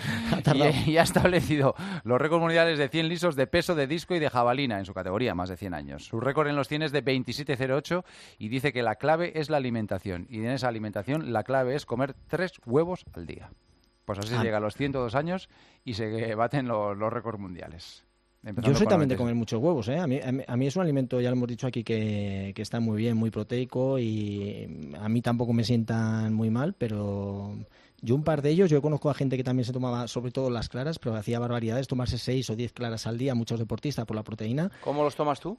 y, 0.86 0.96
ha 0.96 1.02
establecido 1.02 1.74
los 2.04 2.20
récords 2.20 2.42
mundiales 2.42 2.78
de 2.78 2.88
100 2.88 3.08
lisos 3.08 3.36
de 3.36 3.46
peso 3.46 3.74
de 3.74 3.86
disco 3.86 4.14
y 4.14 4.18
de 4.18 4.30
jabalina 4.30 4.78
en 4.78 4.84
su 4.84 4.94
categoría, 4.94 5.34
más 5.34 5.48
de 5.48 5.56
100 5.56 5.74
años. 5.74 6.06
Su 6.06 6.20
récord 6.20 6.48
en 6.48 6.56
los 6.56 6.68
100 6.68 6.82
es 6.82 6.92
de 6.92 7.04
27.08 7.04 8.04
y 8.38 8.48
dice 8.48 8.72
que 8.72 8.82
la 8.82 8.96
clave 8.96 9.38
es 9.38 9.50
la 9.50 9.58
alimentación 9.58 10.26
y 10.30 10.38
en 10.38 10.50
esa 10.50 10.68
alimentación 10.68 11.32
la 11.32 11.42
clave 11.42 11.74
es 11.74 11.86
comer 11.86 12.14
tres 12.28 12.52
huevos 12.64 13.04
al 13.14 13.26
día. 13.26 13.50
Pues 14.06 14.20
así 14.20 14.34
ah. 14.34 14.42
llega 14.42 14.56
a 14.56 14.60
los 14.60 14.74
102 14.74 15.14
años 15.14 15.50
y 15.84 15.92
se 15.94 16.34
baten 16.34 16.68
los, 16.68 17.12
récords 17.12 17.38
mundiales. 17.38 18.04
Yo 18.62 18.74
soy 18.76 18.86
también 18.86 19.08
de 19.08 19.16
comer 19.16 19.34
muchos 19.34 19.60
huevos, 19.60 19.88
¿eh? 19.88 19.98
A 19.98 20.06
mí, 20.06 20.20
a 20.22 20.56
mí, 20.56 20.66
es 20.68 20.76
un 20.76 20.82
alimento, 20.82 21.20
ya 21.20 21.30
lo 21.30 21.36
hemos 21.36 21.48
dicho 21.48 21.66
aquí, 21.66 21.82
que, 21.82 22.52
que, 22.54 22.62
está 22.62 22.78
muy 22.78 22.96
bien, 22.96 23.16
muy 23.16 23.30
proteico 23.30 23.98
y 23.98 24.92
a 25.00 25.08
mí 25.08 25.20
tampoco 25.20 25.52
me 25.52 25.64
sientan 25.64 26.32
muy 26.32 26.48
mal, 26.48 26.74
pero 26.74 27.56
yo 28.00 28.14
un 28.14 28.22
par 28.22 28.42
de 28.42 28.50
ellos, 28.50 28.70
yo 28.70 28.80
conozco 28.80 29.10
a 29.10 29.14
gente 29.14 29.36
que 29.36 29.42
también 29.42 29.64
se 29.64 29.72
tomaba 29.72 30.06
sobre 30.06 30.30
todo 30.30 30.48
las 30.48 30.68
claras, 30.68 31.00
pero 31.00 31.16
hacía 31.16 31.40
barbaridades, 31.40 31.88
tomarse 31.88 32.18
seis 32.18 32.48
o 32.48 32.54
diez 32.54 32.72
claras 32.72 33.08
al 33.08 33.18
día, 33.18 33.34
muchos 33.34 33.58
deportistas 33.58 34.04
por 34.04 34.14
la 34.14 34.22
proteína. 34.22 34.70
¿Cómo 34.82 35.02
los 35.02 35.16
tomas 35.16 35.40
tú? 35.40 35.58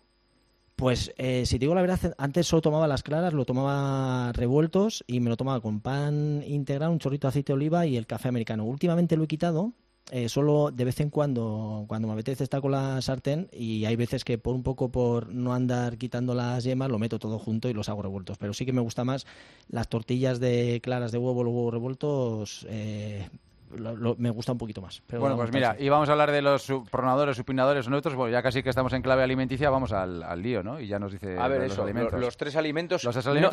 Pues 0.78 1.12
eh, 1.18 1.48
si 1.48 1.56
te 1.56 1.62
digo 1.62 1.74
la 1.74 1.82
verdad, 1.82 2.14
antes 2.20 2.46
solo 2.46 2.62
tomaba 2.62 2.88
las 2.88 3.02
claras, 3.02 3.34
lo 3.34 3.46
tomaba 3.46 4.32
revueltos 4.32 5.04
y 5.08 5.20
me 5.22 5.32
lo 5.32 5.36
tomaba 5.36 5.60
con 5.60 5.82
pan 5.82 6.44
integral, 6.46 6.92
un 6.92 7.00
chorrito 7.00 7.26
de 7.26 7.30
aceite 7.30 7.52
de 7.52 7.56
oliva 7.56 7.88
y 7.88 7.98
el 7.98 8.06
café 8.06 8.28
americano. 8.28 8.64
Últimamente 8.64 9.18
lo 9.18 9.24
he 9.24 9.28
quitado, 9.28 9.74
eh, 10.12 10.30
solo 10.30 10.70
de 10.72 10.86
vez 10.86 11.00
en 11.00 11.10
cuando, 11.10 11.86
cuando 11.88 12.08
me 12.08 12.14
apetece 12.14 12.44
estar 12.44 12.62
con 12.62 12.74
la 12.74 13.02
sartén 13.02 13.50
y 13.52 13.86
hay 13.86 13.96
veces 13.96 14.24
que 14.24 14.38
por 14.38 14.54
un 14.54 14.62
poco 14.62 14.92
por 14.92 15.34
no 15.34 15.52
andar 15.52 15.98
quitando 15.98 16.36
las 16.36 16.64
yemas 16.64 16.92
lo 16.92 17.00
meto 17.00 17.18
todo 17.18 17.40
junto 17.40 17.70
y 17.70 17.74
los 17.74 17.90
hago 17.90 18.04
revueltos. 18.04 18.38
Pero 18.38 18.54
sí 18.54 18.64
que 18.64 18.72
me 18.72 18.82
gusta 18.82 19.04
más 19.04 19.26
las 19.70 19.90
tortillas 19.90 20.40
de 20.40 20.80
claras 20.84 21.12
de 21.12 21.18
huevo, 21.18 21.44
los 21.44 21.56
huevos 21.56 21.74
revueltos, 21.74 22.68
eh, 22.70 23.28
me 23.70 24.30
gusta 24.30 24.52
un 24.52 24.58
poquito 24.58 24.82
más. 24.82 25.02
bueno, 25.10 25.36
pues 25.36 25.52
mira, 25.52 25.76
y 25.78 25.90
vamos 25.90 26.10
a 26.10 26.14
hablar 26.14 26.32
de 26.32 26.42
los 26.42 26.72
pronadores, 26.90 27.38
supinadores 27.38 27.88
neutros. 27.90 28.16
Bueno, 28.16 28.32
ya 28.32 28.42
casi 28.42 28.64
que 28.64 28.70
estamos 28.70 28.94
en 28.94 29.02
clave 29.02 29.24
alimenticia, 29.24 29.70
vamos 29.70 29.92
al, 29.92 30.42
lío, 30.42 30.64
¿no? 30.64 30.80
Y 30.80 30.88
ya 30.88 31.00
nos 31.00 31.12
dice 31.12 31.38
a 31.38 31.48
ver, 31.48 31.68
los, 31.68 31.80
alimentos. 31.80 32.20
Los, 32.20 32.38
tres 32.38 32.56
alimentos, 32.56 33.04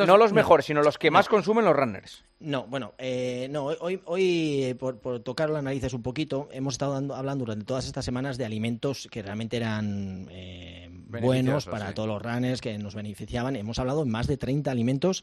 no, 0.07 0.17
los 0.17 0.33
mejores, 0.33 0.67
sino 0.67 0.83
los 0.83 0.99
que 0.99 1.11
más 1.11 1.29
consumen 1.29 1.65
los 1.65 1.75
runners. 1.75 2.25
No, 2.41 2.67
bueno, 2.67 2.95
eh, 2.99 3.49
no, 3.51 3.65
hoy, 3.65 4.01
hoy 4.05 4.77
por, 4.79 5.21
tocar 5.21 5.51
las 5.51 5.63
narices 5.63 5.93
un 5.95 6.03
poquito, 6.03 6.49
hemos 6.53 6.75
estado 6.75 6.95
hablando 7.15 7.45
durante 7.45 7.65
todas 7.65 7.87
estas 7.87 8.05
semanas 8.05 8.39
de 8.39 8.45
alimentos 8.45 9.09
que 9.11 9.23
realmente 9.23 9.57
eran 9.57 10.29
eh, 10.31 10.89
buenos 11.21 11.67
para 11.67 11.93
todos 11.93 12.09
los 12.09 12.23
runners, 12.23 12.61
que 12.61 12.77
nos 12.79 12.95
beneficiaban. 12.95 13.57
Hemos 13.57 13.79
hablado 13.79 14.05
de 14.05 14.11
más 14.11 14.27
de 14.27 14.37
30 14.37 14.71
alimentos 14.71 15.23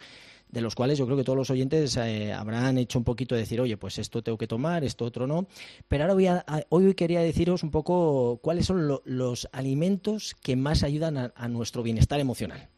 de 0.51 0.61
los 0.61 0.75
cuales 0.75 0.97
yo 0.97 1.05
creo 1.05 1.17
que 1.17 1.23
todos 1.23 1.37
los 1.37 1.49
oyentes 1.49 1.95
eh, 1.97 2.33
habrán 2.33 2.77
hecho 2.77 2.99
un 2.99 3.05
poquito 3.05 3.35
de 3.35 3.41
decir, 3.41 3.61
oye, 3.61 3.77
pues 3.77 3.97
esto 3.97 4.21
tengo 4.21 4.37
que 4.37 4.47
tomar, 4.47 4.83
esto 4.83 5.05
otro 5.05 5.25
no. 5.25 5.47
Pero 5.87 6.03
ahora 6.03 6.13
voy 6.13 6.27
a, 6.27 6.45
hoy 6.69 6.93
quería 6.93 7.21
deciros 7.21 7.63
un 7.63 7.71
poco 7.71 8.39
cuáles 8.41 8.65
son 8.65 8.99
los 9.05 9.47
alimentos 9.51 10.35
que 10.41 10.55
más 10.55 10.83
ayudan 10.83 11.17
a, 11.17 11.47
nuestro 11.47 11.83
bienestar 11.83 12.19
emocional. 12.19 12.69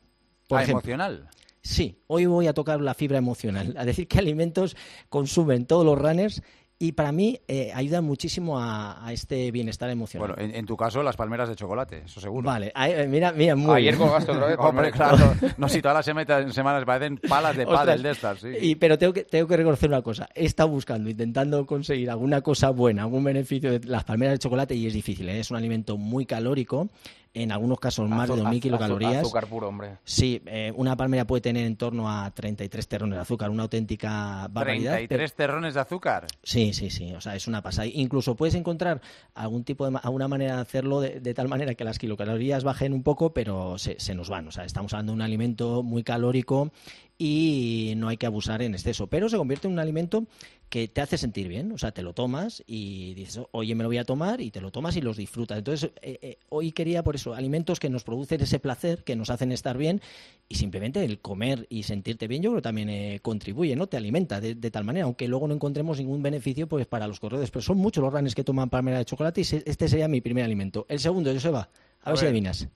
Por 0.48 0.60
¿Ah, 0.60 0.64
emocional? 0.64 1.28
Sí, 1.62 1.98
hoy 2.08 2.26
voy 2.26 2.48
a 2.48 2.54
tocar 2.54 2.82
la 2.82 2.94
fibra 2.94 3.18
emocional, 3.18 3.74
a 3.78 3.86
decir 3.86 4.08
qué 4.08 4.20
alimentos 4.20 4.76
consumen 5.10 5.66
todos 5.66 5.86
los 5.86 5.98
runners 5.98 6.42
y 6.84 6.92
para 6.92 7.14
mí 7.14 7.40
eh, 7.48 7.72
ayuda 7.74 8.02
muchísimo 8.02 8.60
a, 8.60 9.08
este 9.14 9.52
bienestar 9.52 9.90
emocional. 9.90 10.34
Bueno, 10.36 10.54
en, 10.54 10.66
tu 10.66 10.76
caso, 10.76 11.02
las 11.02 11.16
palmeras 11.16 11.48
de 11.48 11.56
chocolate, 11.56 12.02
eso 12.04 12.20
seguro. 12.20 12.46
Vale, 12.46 12.74
eh, 12.76 13.08
mira, 13.08 13.32
mira, 13.32 13.56
muy 13.56 13.78
Ayer 13.78 13.96
colgaste 13.96 14.32
otra 14.34 14.48
vez. 14.48 14.58
Hombre, 14.60 14.92
claro. 14.92 15.34
No, 15.56 15.70
si 15.70 15.82
todas 15.82 16.06
las 16.06 16.54
semanas 16.54 16.84
parecen 16.84 17.20
palas 17.20 17.56
de 17.56 17.66
pádel 17.68 18.04
de 18.04 18.12
estas, 18.12 18.40
sí. 18.40 18.50
Y, 18.60 18.76
pero 18.76 18.98
tengo 18.98 19.14
que, 19.14 19.24
tengo 19.24 19.48
que 19.48 19.56
reconocer 19.56 19.88
una 19.88 20.02
cosa. 20.02 20.28
He 20.36 20.44
estado 20.44 20.68
buscando, 20.68 21.10
intentando 21.10 21.66
conseguir 21.66 22.10
alguna 22.12 22.42
cosa 22.42 22.72
buena, 22.72 23.04
algún 23.04 23.24
beneficio 23.24 23.72
de 23.72 23.88
las 23.88 24.04
palmeras 24.04 24.34
de 24.34 24.40
chocolate 24.40 24.76
y 24.76 24.86
es 24.86 24.94
difícil. 24.94 25.30
¿eh? 25.30 25.40
Es 25.40 25.52
un 25.52 25.56
alimento 25.56 25.96
muy 25.96 26.26
calórico 26.26 26.90
en 27.34 27.52
algunos 27.52 27.80
casos 27.80 28.08
más 28.10 28.30
de 28.30 28.36
2.000 28.36 28.62
kilocalorías. 28.62 29.22
Azúcar 29.22 29.48
puro, 29.48 29.68
hombre. 29.68 29.98
Sí, 30.04 30.42
eh, 30.46 30.72
una 30.76 30.96
palmera 30.96 31.26
puede 31.26 31.42
tener 31.42 31.66
en 31.66 31.76
torno 31.76 32.10
a 32.10 32.30
33 32.32 32.88
terrones 32.88 33.16
de 33.16 33.22
azúcar, 33.22 33.50
una 33.50 33.64
auténtica 33.64 34.48
barbaridad. 34.52 35.00
¿33 35.00 35.34
terrones 35.34 35.74
de 35.74 35.80
azúcar? 35.80 36.28
Sí, 36.44 36.74
sí, 36.74 36.90
sí, 36.90 37.14
o 37.14 37.22
sea, 37.22 37.36
es 37.36 37.48
una 37.48 37.62
pasada. 37.62 37.88
Incluso 37.88 38.36
puedes 38.36 38.56
encontrar 38.56 39.02
algún 39.34 39.64
tipo 39.64 39.90
de, 39.90 40.00
alguna 40.04 40.28
manera 40.28 40.56
de 40.58 40.62
hacerlo 40.62 41.02
de, 41.02 41.34
tal 41.34 41.48
manera 41.48 41.74
que 41.74 41.84
las 41.84 41.98
kilocalorías 41.98 42.64
bajen 42.64 42.94
un 42.94 43.04
poco, 43.04 43.34
pero 43.34 43.78
se, 43.78 44.00
se 44.00 44.14
nos 44.14 44.30
van. 44.30 44.48
O 44.48 44.52
sea, 44.52 44.66
estamos 44.66 44.94
hablando 44.94 45.14
de 45.14 45.16
un 45.16 45.22
alimento 45.22 45.82
muy 45.82 46.04
calórico 46.04 46.72
y 47.18 47.94
no 47.98 48.08
hay 48.08 48.18
que 48.18 48.26
abusar 48.26 48.62
en 48.62 48.74
exceso, 48.74 49.08
pero 49.08 49.30
se 49.30 49.38
convierte 49.38 49.68
en 49.68 49.74
un 49.74 49.80
alimento 49.80 50.26
que 50.70 50.88
te 50.88 51.02
hace 51.02 51.20
sentir 51.20 51.48
bien, 51.48 51.72
o 51.72 51.78
sea, 51.78 51.92
te 51.92 52.02
lo 52.02 52.14
tomas 52.14 52.64
y 52.66 53.14
dices, 53.14 53.44
oye, 53.52 53.76
me 53.76 53.84
lo 53.84 53.90
voy 53.90 54.00
a 54.00 54.06
tomar 54.06 54.42
y 54.42 54.50
te 54.50 54.60
lo 54.60 54.72
tomas 54.72 54.96
y 54.96 55.02
los 55.02 55.18
disfrutas. 55.18 55.60
Entonces, 55.60 55.92
eh, 56.02 56.18
eh, 56.24 56.40
hoy 56.50 56.72
quería 56.72 57.04
por 57.04 57.14
eso, 57.14 57.36
alimentos 57.36 57.80
que 57.80 57.92
nos 57.92 58.04
producen 58.04 58.42
ese 58.42 58.58
placer, 58.58 59.04
que 59.04 59.16
nos 59.16 59.30
hacen 59.30 59.52
estar 59.52 59.78
bien 59.78 60.02
y 60.50 60.56
simplemente 60.56 61.06
el 61.06 61.20
comer 61.20 61.68
y 61.70 61.84
sentirte 61.84 62.28
bien, 62.28 62.42
yo 62.42 62.50
creo 62.50 62.62
que 62.62 62.64
también 62.64 62.90
eh, 62.90 63.20
contribuye, 63.22 63.76
¿no? 63.76 63.86
Te 63.86 63.98
alimenta 63.98 64.42
de, 64.42 64.56
tal 64.72 64.84
manera, 64.84 65.06
aunque 65.06 65.28
luego 65.28 65.48
no 65.48 65.54
encontremos 65.54 66.00
ningún 66.00 66.24
beneficio 66.24 66.68
pues 66.68 66.88
para 66.88 67.08
los 67.08 67.20
corredores, 67.20 67.52
pero 67.52 67.62
son 67.62 67.78
muchos 67.78 68.04
los 68.04 68.12
ranes 68.12 68.34
que 68.34 68.44
toman 68.44 68.72
palmera 68.72 68.98
de 68.98 69.06
chocolate 69.06 69.42
y 69.42 69.44
este 69.44 69.88
sería 69.88 70.08
mi 70.08 70.22
primer 70.22 70.44
alimento. 70.44 70.88
El 70.90 71.00
segundo, 71.00 71.32
Joseba, 71.32 71.70
a, 72.02 72.10
a 72.10 72.14
ver, 72.14 72.20
si 72.20 72.26
adivinas. 72.26 72.68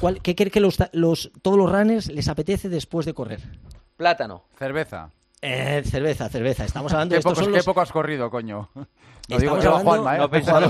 ¿Cuál, 0.00 0.20
¿Qué 0.22 0.34
crees 0.34 0.52
que 0.52 0.60
los, 0.60 0.76
todos 1.42 1.58
los 1.58 1.70
runners 1.70 2.10
les 2.10 2.28
apetece 2.28 2.68
después 2.68 3.06
de 3.06 3.14
correr? 3.14 3.40
Plátano. 3.96 4.44
Cerveza. 4.58 5.10
Eh, 5.46 5.82
cerveza, 5.84 6.28
cerveza. 6.30 6.64
Estamos 6.64 6.92
hablando 6.92 7.14
de 7.14 7.18
estos 7.18 7.36
son 7.36 7.52
¿Qué 7.52 7.62
poco 7.62 7.82
has 7.82 7.92
corrido, 7.92 8.30
coño? 8.30 8.70
No, 9.28 9.38
digo, 9.38 9.56
Juanma, 9.56 10.16
¿eh? 10.16 10.18
no, 10.18 10.30
pensaba, 10.30 10.60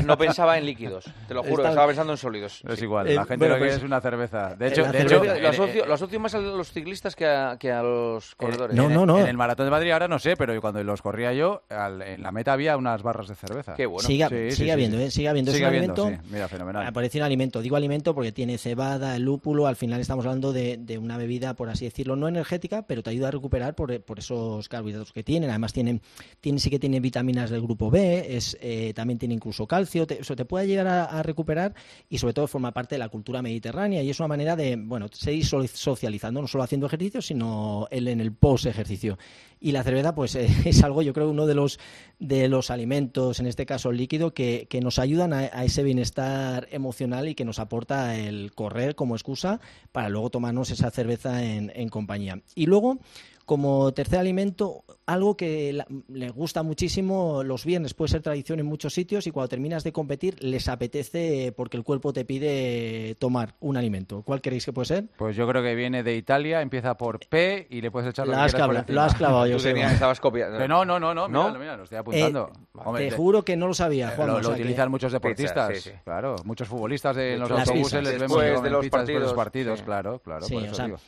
no, 0.00 0.18
pensaba, 0.18 0.58
en 0.58 0.66
líquidos, 0.66 1.06
te 1.26 1.32
lo 1.32 1.42
juro, 1.42 1.66
estaba 1.66 1.86
pensando 1.86 2.12
en 2.12 2.18
sólidos. 2.18 2.62
Es 2.68 2.82
igual, 2.82 3.14
la 3.14 3.24
gente 3.24 3.48
lo 3.48 3.54
que 3.54 3.60
pues, 3.60 3.76
es 3.76 3.82
una 3.82 4.02
cerveza. 4.02 4.54
De 4.54 4.68
hecho, 4.68 4.84
de 4.84 5.02
hecho 5.02 5.24
lo, 5.24 5.48
asocio, 5.48 5.86
lo, 5.86 5.94
asocio, 5.94 6.20
más 6.20 6.34
a 6.34 6.40
los 6.40 6.72
ciclistas 6.72 7.16
que 7.16 7.26
a, 7.26 7.56
que 7.58 7.72
a 7.72 7.82
los 7.82 8.34
corredores. 8.34 8.76
no, 8.76 8.90
no, 8.90 9.06
no. 9.06 9.18
En 9.18 9.28
el 9.28 9.36
Maratón 9.36 9.66
de 9.66 9.70
Madrid 9.70 9.92
ahora 9.92 10.08
no 10.08 10.18
sé, 10.18 10.36
pero 10.36 10.60
cuando 10.60 10.82
los 10.84 11.00
corría 11.00 11.32
yo, 11.32 11.62
en 11.70 12.22
la 12.22 12.32
meta 12.32 12.52
había 12.52 12.76
unas 12.76 13.02
barras 13.02 13.28
de 13.28 13.34
cerveza. 13.34 13.74
Qué 13.74 13.86
bueno. 13.86 14.06
Sigue, 14.06 14.50
sigue 14.50 14.72
habiendo, 14.72 14.98
¿eh? 14.98 15.10
Sigue 15.10 15.28
habiendo. 15.30 15.52
Sigue 15.52 15.64
alimento. 15.64 16.12
Mira, 16.30 16.48
fenomenal. 16.48 16.86
Aparece 16.86 17.18
un 17.18 17.24
alimento. 17.24 17.62
Digo 17.62 17.76
alimento 17.76 18.14
porque 18.14 18.32
tiene 18.32 18.58
cebada, 18.58 19.16
el 19.16 19.22
lúpulo. 19.22 19.66
Al 19.66 19.76
final 19.76 20.00
estamos 20.00 20.26
hablando 20.26 20.52
de, 20.52 20.76
de, 20.76 20.98
una 20.98 21.16
bebida, 21.16 21.54
por 21.54 21.70
así 21.70 21.86
decirlo, 21.86 22.14
no 22.14 22.28
energética, 22.28 22.82
pero 22.82 23.02
te 23.02 23.10
ayuda 23.10 23.28
a 23.28 23.30
recuperar 23.30 23.74
por, 23.74 23.98
por 24.06 24.18
esos 24.18 24.68
carbohidratos 24.68 25.12
que 25.12 25.22
tienen. 25.22 25.50
Además, 25.50 25.72
tienen, 25.72 26.00
tiene, 26.40 26.58
sí 26.58 26.70
que 26.70 26.78
tiene 26.78 27.00
vitaminas 27.00 27.50
del 27.50 27.60
grupo 27.60 27.90
B, 27.90 28.36
es 28.36 28.56
eh, 28.60 28.92
también 28.94 29.18
tiene 29.18 29.34
incluso 29.34 29.66
calcio, 29.66 30.06
eso 30.08 30.36
te 30.36 30.44
puede 30.44 30.66
llegar 30.66 30.86
a, 30.86 31.22
recuperar 31.22 31.74
y 32.08 32.18
sobre 32.18 32.34
todo 32.34 32.46
forma 32.46 32.72
parte 32.72 32.94
de 32.94 33.00
la 33.00 33.08
cultura 33.08 33.42
mediterránea 33.42 34.02
y 34.02 34.10
es 34.10 34.20
una 34.20 34.28
manera 34.28 34.54
de, 34.54 34.76
bueno, 34.76 35.08
seguir 35.12 35.44
socializando, 35.44 36.40
no 36.40 36.46
solo 36.46 36.62
haciendo 36.62 36.86
ejercicio, 36.86 37.20
sino 37.20 37.88
el, 37.90 38.08
en 38.08 38.20
el 38.20 38.32
post-ejercicio. 38.32 39.18
Y 39.58 39.72
la 39.72 39.82
cerveza, 39.82 40.14
pues 40.14 40.34
eh, 40.34 40.48
es 40.64 40.82
algo, 40.82 41.02
yo 41.02 41.12
creo, 41.12 41.30
uno 41.30 41.46
de 41.46 41.54
los, 41.54 41.78
de 42.18 42.48
los 42.48 42.70
alimentos, 42.70 43.40
en 43.40 43.46
este 43.46 43.66
caso 43.66 43.90
el 43.90 43.96
líquido, 43.96 44.34
que, 44.34 44.66
que 44.68 44.80
nos 44.80 44.98
ayudan 44.98 45.32
a, 45.32 45.46
ese 45.64 45.82
bienestar 45.82 46.68
emocional 46.70 47.28
y 47.28 47.34
que 47.34 47.44
nos 47.44 47.58
aporta 47.58 48.16
el 48.16 48.52
correr 48.54 48.94
como 48.94 49.16
excusa 49.16 49.60
para 49.92 50.08
luego 50.08 50.30
tomarnos 50.30 50.70
esa 50.70 50.90
cerveza 50.90 51.42
en 51.42 51.88
compañía. 51.88 52.42
Y 52.54 52.66
luego, 52.66 52.98
como 53.46 53.92
tercer 53.92 54.18
alimento, 54.18 54.84
algo 55.06 55.36
que 55.36 55.78
les 56.08 56.32
gusta 56.32 56.64
muchísimo 56.64 57.44
los 57.44 57.64
viernes, 57.64 57.94
puede 57.94 58.10
ser 58.10 58.22
tradición 58.22 58.58
en 58.58 58.66
muchos 58.66 58.92
sitios 58.92 59.26
y 59.28 59.30
cuando 59.30 59.48
terminas 59.48 59.84
de 59.84 59.92
competir 59.92 60.42
les 60.42 60.68
apetece 60.68 61.52
porque 61.56 61.76
el 61.76 61.84
cuerpo 61.84 62.12
te 62.12 62.24
pide 62.24 63.14
tomar 63.20 63.54
un 63.60 63.76
alimento. 63.76 64.22
¿Cuál 64.22 64.40
queréis 64.40 64.64
que 64.64 64.72
puede 64.72 64.86
ser? 64.86 65.04
Pues 65.16 65.36
yo 65.36 65.46
creo 65.46 65.62
que 65.62 65.76
viene 65.76 66.02
de 66.02 66.16
Italia, 66.16 66.60
empieza 66.60 66.96
por 66.96 67.20
P 67.20 67.68
y 67.70 67.80
le 67.80 67.92
puedes 67.92 68.10
echar 68.10 68.26
lo, 68.26 68.32
que 68.32 68.38
has 68.40 68.88
Lo 68.88 69.00
has 69.00 69.14
clavado, 69.14 69.46
yo 69.46 69.60
sé. 69.60 69.80
estabas 69.80 70.18
copiando. 70.18 70.66
no, 70.66 70.84
no, 70.84 70.98
no, 70.98 71.14
no, 71.14 71.28
¿No? 71.28 71.56
Mira, 71.56 71.76
lo 71.76 71.84
estoy 71.84 71.98
apuntando. 71.98 72.50
Eh, 72.98 73.08
te 73.08 73.10
juro 73.12 73.44
que 73.44 73.56
no 73.56 73.68
lo 73.68 73.74
sabía, 73.74 74.10
Juan. 74.10 74.42
Lo, 74.42 74.50
utilizan 74.50 74.90
muchos 74.90 75.12
deportistas, 75.12 75.92
claro, 76.02 76.34
muchos 76.44 76.66
futbolistas 76.66 77.14
de 77.14 77.38
los 77.38 77.48
autobuses 77.48 78.02
les 78.02 78.18
vemos 78.18 78.62
de 78.62 78.70
los 78.70 78.88
partidos, 78.88 79.22
los 79.22 79.34
partidos, 79.34 79.82
claro, 79.82 80.18
claro, 80.18 80.46
por 80.48 80.62
eso 80.64 80.84
digo. 80.84 80.98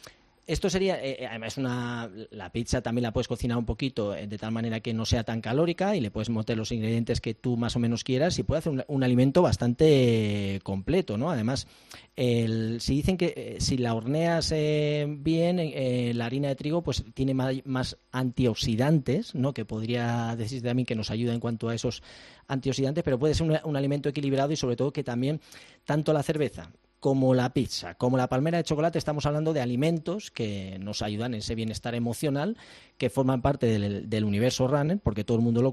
Esto 0.48 0.70
sería, 0.70 0.96
eh, 1.04 1.18
eh, 1.20 1.26
además, 1.26 1.58
una, 1.58 2.10
la 2.30 2.50
pizza 2.50 2.80
también 2.80 3.02
la 3.02 3.12
puedes 3.12 3.28
cocinar 3.28 3.58
un 3.58 3.66
poquito 3.66 4.16
eh, 4.16 4.26
de 4.26 4.38
tal 4.38 4.50
manera 4.50 4.80
que 4.80 4.94
no 4.94 5.04
sea 5.04 5.22
tan 5.22 5.42
calórica 5.42 5.94
y 5.94 6.00
le 6.00 6.10
puedes 6.10 6.30
meter 6.30 6.56
los 6.56 6.72
ingredientes 6.72 7.20
que 7.20 7.34
tú 7.34 7.58
más 7.58 7.76
o 7.76 7.78
menos 7.78 8.02
quieras 8.02 8.38
y 8.38 8.44
puede 8.44 8.60
hacer 8.60 8.86
un, 8.88 9.04
alimento 9.04 9.42
bastante 9.42 10.58
completo, 10.62 11.18
¿no? 11.18 11.30
Además, 11.30 11.66
el, 12.16 12.80
si 12.80 12.94
dicen 12.94 13.18
que 13.18 13.58
si 13.60 13.76
la 13.76 13.92
horneas 13.92 14.54
bien, 15.18 16.16
la 16.16 16.24
harina 16.24 16.48
de 16.48 16.56
trigo 16.56 16.82
pues 16.82 17.04
tiene 17.12 17.34
más, 17.34 17.98
antioxidantes, 18.10 19.34
¿no? 19.34 19.52
Que 19.52 19.66
podría 19.66 20.34
decir 20.34 20.62
también 20.62 20.86
que 20.86 20.96
nos 20.96 21.10
ayuda 21.10 21.34
en 21.34 21.40
cuanto 21.40 21.68
a 21.68 21.74
esos 21.74 22.02
antioxidantes, 22.46 23.04
pero 23.04 23.18
puede 23.18 23.34
ser 23.34 23.60
un 23.62 23.76
alimento 23.76 24.08
equilibrado 24.08 24.50
y 24.50 24.56
sobre 24.56 24.76
todo 24.76 24.94
que 24.94 25.04
también 25.04 25.42
tanto 25.84 26.14
la 26.14 26.22
cerveza 26.22 26.72
como 27.00 27.34
la 27.34 27.52
pizza, 27.52 27.94
como 27.94 28.16
la 28.16 28.28
palmera 28.28 28.58
de 28.58 28.64
chocolate, 28.64 28.98
estamos 28.98 29.24
hablando 29.26 29.52
de 29.52 29.60
alimentos 29.60 30.30
que 30.30 30.78
nos 30.80 31.02
ayudan 31.02 31.34
en 31.34 31.40
ese 31.40 31.54
bienestar 31.54 31.94
emocional, 31.94 32.56
que 32.96 33.10
forman 33.10 33.40
parte 33.40 33.78
del, 33.78 34.24
universo 34.24 34.66
runner, 34.66 34.98
porque 34.98 35.22
todo 35.22 35.38
el 35.38 35.44
mundo 35.44 35.62
lo, 35.62 35.72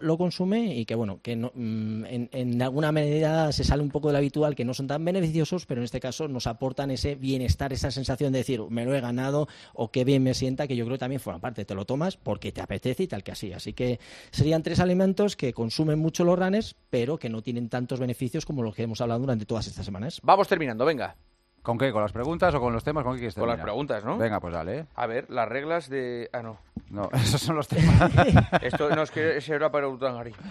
lo, 0.00 0.18
consume 0.18 0.76
y 0.76 0.84
que, 0.84 0.94
bueno, 0.94 1.20
que 1.20 1.34
mm, 1.36 2.04
en, 2.30 2.62
alguna 2.62 2.92
medida 2.92 3.50
se 3.50 3.64
sale 3.64 3.82
un 3.82 3.90
poco 3.90 4.08
de 4.08 4.12
lo 4.12 4.18
habitual, 4.18 4.54
que 4.54 4.64
no 4.64 4.72
son 4.72 4.86
tan 4.86 5.04
beneficiosos, 5.04 5.66
pero 5.66 5.80
en 5.80 5.84
este 5.84 5.98
caso 5.98 6.28
nos 6.28 6.46
aportan 6.46 6.92
ese 6.92 7.16
bienestar, 7.16 7.72
esa 7.72 7.90
sensación 7.90 8.32
de 8.32 8.38
decir, 8.38 8.62
me 8.70 8.84
lo 8.84 8.94
he 8.94 9.00
ganado 9.00 9.48
o 9.74 9.90
qué 9.90 10.04
bien 10.04 10.22
me 10.22 10.34
sienta, 10.34 10.68
que 10.68 10.76
yo 10.76 10.84
creo 10.84 10.94
que 10.94 11.00
también 11.00 11.20
forma 11.20 11.40
parte. 11.40 11.64
Te 11.64 11.74
lo 11.74 11.84
tomas 11.84 12.16
porque 12.16 12.52
te 12.52 12.60
apetece 12.60 13.02
y 13.02 13.08
tal 13.08 13.24
que 13.24 13.32
así. 13.32 13.52
Así 13.52 13.72
que 13.72 13.98
serían 14.30 14.62
tres 14.62 14.78
alimentos 14.78 15.36
que 15.36 15.52
consumen 15.52 15.98
mucho 15.98 16.24
los 16.24 16.38
runners, 16.38 16.76
pero 16.90 17.18
que 17.18 17.28
no 17.28 17.42
tienen 17.42 17.68
tantos 17.68 17.98
beneficios 17.98 18.46
como 18.46 18.62
los 18.62 18.74
que 18.74 18.84
hemos 18.84 19.00
hablado 19.00 19.20
durante 19.20 19.46
todas 19.46 19.66
estas 19.66 19.84
semanas. 19.84 20.20
Vamos 20.22 20.35
terminando, 20.44 20.84
venga. 20.84 21.16
¿Con 21.62 21.78
qué? 21.78 21.90
¿Con 21.90 22.02
las 22.02 22.12
preguntas 22.12 22.54
o 22.54 22.60
con 22.60 22.72
los 22.72 22.84
temas? 22.84 23.02
¿Con 23.02 23.14
qué 23.14 23.18
quieres 23.18 23.34
Con 23.34 23.48
las 23.48 23.60
preguntas, 23.60 24.04
¿no? 24.04 24.16
Venga, 24.18 24.38
pues 24.38 24.54
dale. 24.54 24.78
¿eh? 24.78 24.86
A 24.94 25.06
ver, 25.06 25.28
las 25.30 25.48
reglas 25.48 25.88
de... 25.88 26.30
Ah, 26.32 26.42
no. 26.42 26.58
No, 26.90 27.10
esos 27.14 27.40
son 27.40 27.56
los 27.56 27.68
temas. 27.68 28.10
Esto 28.62 28.88
no 28.94 29.02
es 29.02 29.10
que 29.10 29.38
ese 29.38 29.54
era 29.54 29.70
para 29.70 29.88
Utangari. 29.88 30.32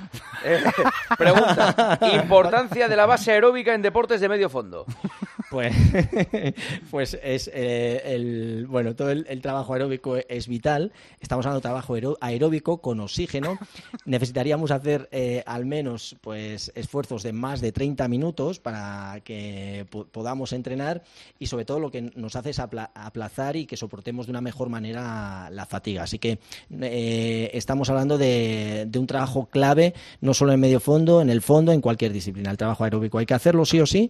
Eh, 0.43 0.61
pregunta. 1.17 1.97
Importancia 2.13 2.87
de 2.87 2.95
la 2.95 3.07
base 3.07 3.31
aeróbica 3.31 3.73
en 3.73 3.81
deportes 3.81 4.21
de 4.21 4.29
medio 4.29 4.47
fondo. 4.47 4.85
Pues, 5.49 5.75
pues 6.91 7.17
es 7.23 7.49
eh, 7.51 8.01
el 8.05 8.67
bueno 8.67 8.95
todo 8.95 9.09
el, 9.09 9.41
trabajo 9.41 9.73
aeróbico 9.73 10.17
es 10.17 10.47
vital. 10.47 10.91
Estamos 11.19 11.45
hablando 11.45 11.61
de 11.61 11.63
trabajo 11.63 11.95
aeróbico 12.21 12.79
con 12.79 12.99
oxígeno. 12.99 13.57
Necesitaríamos 14.05 14.69
hacer 14.69 15.09
eh, 15.11 15.41
al 15.47 15.65
menos 15.65 16.15
pues 16.21 16.71
esfuerzos 16.75 17.23
de 17.23 17.33
más 17.33 17.59
de 17.59 17.71
30 17.71 18.07
minutos 18.07 18.59
para 18.59 19.19
que 19.23 19.87
podamos 20.11 20.53
entrenar 20.53 21.01
y 21.39 21.47
sobre 21.47 21.65
todo 21.65 21.79
lo 21.79 21.89
que 21.89 22.01
nos 22.01 22.35
hace 22.35 22.51
es 22.51 22.59
aplazar 22.59 23.55
y 23.55 23.65
que 23.65 23.77
soportemos 23.77 24.27
de 24.27 24.31
una 24.31 24.41
mejor 24.41 24.69
manera 24.69 25.49
la 25.49 25.65
fatiga. 25.65 26.03
Así 26.03 26.19
que 26.19 26.24
eh, 26.81 27.49
estamos 27.53 27.89
hablando 27.89 28.17
de, 28.17 28.85
de 28.87 28.99
un 28.99 29.07
trabajo 29.07 29.47
clave 29.51 29.93
no 30.21 30.33
solo 30.33 30.53
en 30.53 30.59
medio 30.59 30.79
fondo, 30.79 31.21
en 31.21 31.29
el 31.29 31.41
fondo, 31.41 31.71
en 31.71 31.81
cualquier 31.81 32.13
disciplina. 32.13 32.51
El 32.51 32.57
trabajo 32.57 32.83
aeróbico 32.83 33.17
hay 33.17 33.25
que 33.25 33.33
hacerlo 33.33 33.65
sí 33.65 33.79
o 33.79 33.85
sí 33.85 34.09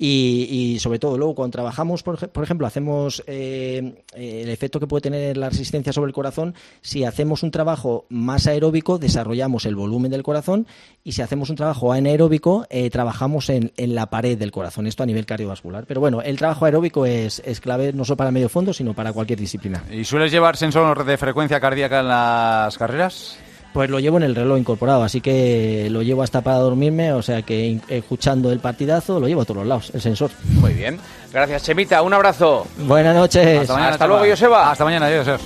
y, 0.00 0.78
sobre 0.80 1.00
todo, 1.00 1.18
luego 1.18 1.34
cuando 1.34 1.52
trabajamos, 1.52 2.04
por, 2.04 2.18
ejemplo, 2.42 2.66
hacemos 2.66 3.22
eh, 3.26 4.04
el 4.14 4.48
efecto 4.48 4.78
que 4.78 4.86
puede 4.86 5.02
tener 5.02 5.36
la 5.36 5.50
resistencia 5.50 5.92
sobre 5.92 6.08
el 6.08 6.14
corazón, 6.14 6.54
si 6.80 7.04
hacemos 7.04 7.42
un 7.42 7.50
trabajo 7.50 8.06
más 8.08 8.46
aeróbico, 8.46 8.98
desarrollamos 8.98 9.66
el 9.66 9.74
volumen 9.74 10.12
del 10.12 10.22
corazón 10.22 10.68
y 11.02 11.12
si 11.12 11.22
hacemos 11.22 11.50
un 11.50 11.56
trabajo 11.56 11.92
anaeróbico, 11.92 12.66
eh, 12.70 12.90
trabajamos 12.90 13.50
en, 13.50 13.72
en, 13.76 13.94
la 13.94 14.08
pared 14.08 14.38
del 14.38 14.52
corazón, 14.52 14.86
esto 14.86 15.02
a 15.02 15.06
nivel 15.06 15.26
cardiovascular. 15.26 15.84
Pero 15.86 16.00
bueno, 16.00 16.22
el 16.22 16.36
trabajo 16.38 16.64
aeróbico 16.64 17.04
es, 17.04 17.42
es 17.44 17.60
clave 17.60 17.92
no 17.92 18.04
solo 18.04 18.18
para 18.18 18.30
medio 18.30 18.48
fondo, 18.48 18.72
sino 18.72 18.94
para 18.94 19.12
cualquier 19.12 19.40
disciplina. 19.40 19.84
¿Y 19.90 20.04
sueles 20.04 20.30
llevar 20.30 20.56
sensor 20.56 21.04
de 21.04 21.16
frecuencia 21.16 21.58
cardíaca 21.58 22.00
en 22.00 22.08
las 22.08 22.78
carreras? 22.78 23.38
Pues 23.78 23.90
lo 23.90 24.00
llevo 24.00 24.16
en 24.16 24.24
el 24.24 24.34
reloj 24.34 24.58
incorporado, 24.58 25.04
así 25.04 25.20
que 25.20 25.86
lo 25.88 26.02
llevo 26.02 26.24
hasta 26.24 26.40
para 26.40 26.56
dormirme, 26.56 27.12
o 27.12 27.22
sea 27.22 27.42
que 27.42 27.78
escuchando 27.86 28.50
el 28.50 28.58
partidazo 28.58 29.20
lo 29.20 29.28
llevo 29.28 29.42
a 29.42 29.44
todos 29.44 29.58
los 29.58 29.66
lados, 29.68 29.92
el 29.94 30.00
sensor. 30.00 30.32
Muy 30.54 30.72
bien. 30.72 30.98
Gracias, 31.32 31.62
Chemita. 31.62 32.02
Un 32.02 32.12
abrazo. 32.12 32.66
Buenas 32.76 33.14
noches. 33.14 33.60
Hasta, 33.60 33.74
mañana, 33.74 33.92
Hasta 33.92 34.06
luego, 34.08 34.24
Joseba. 34.28 34.72
Hasta 34.72 34.82
mañana, 34.82 35.06
adiós. 35.06 35.38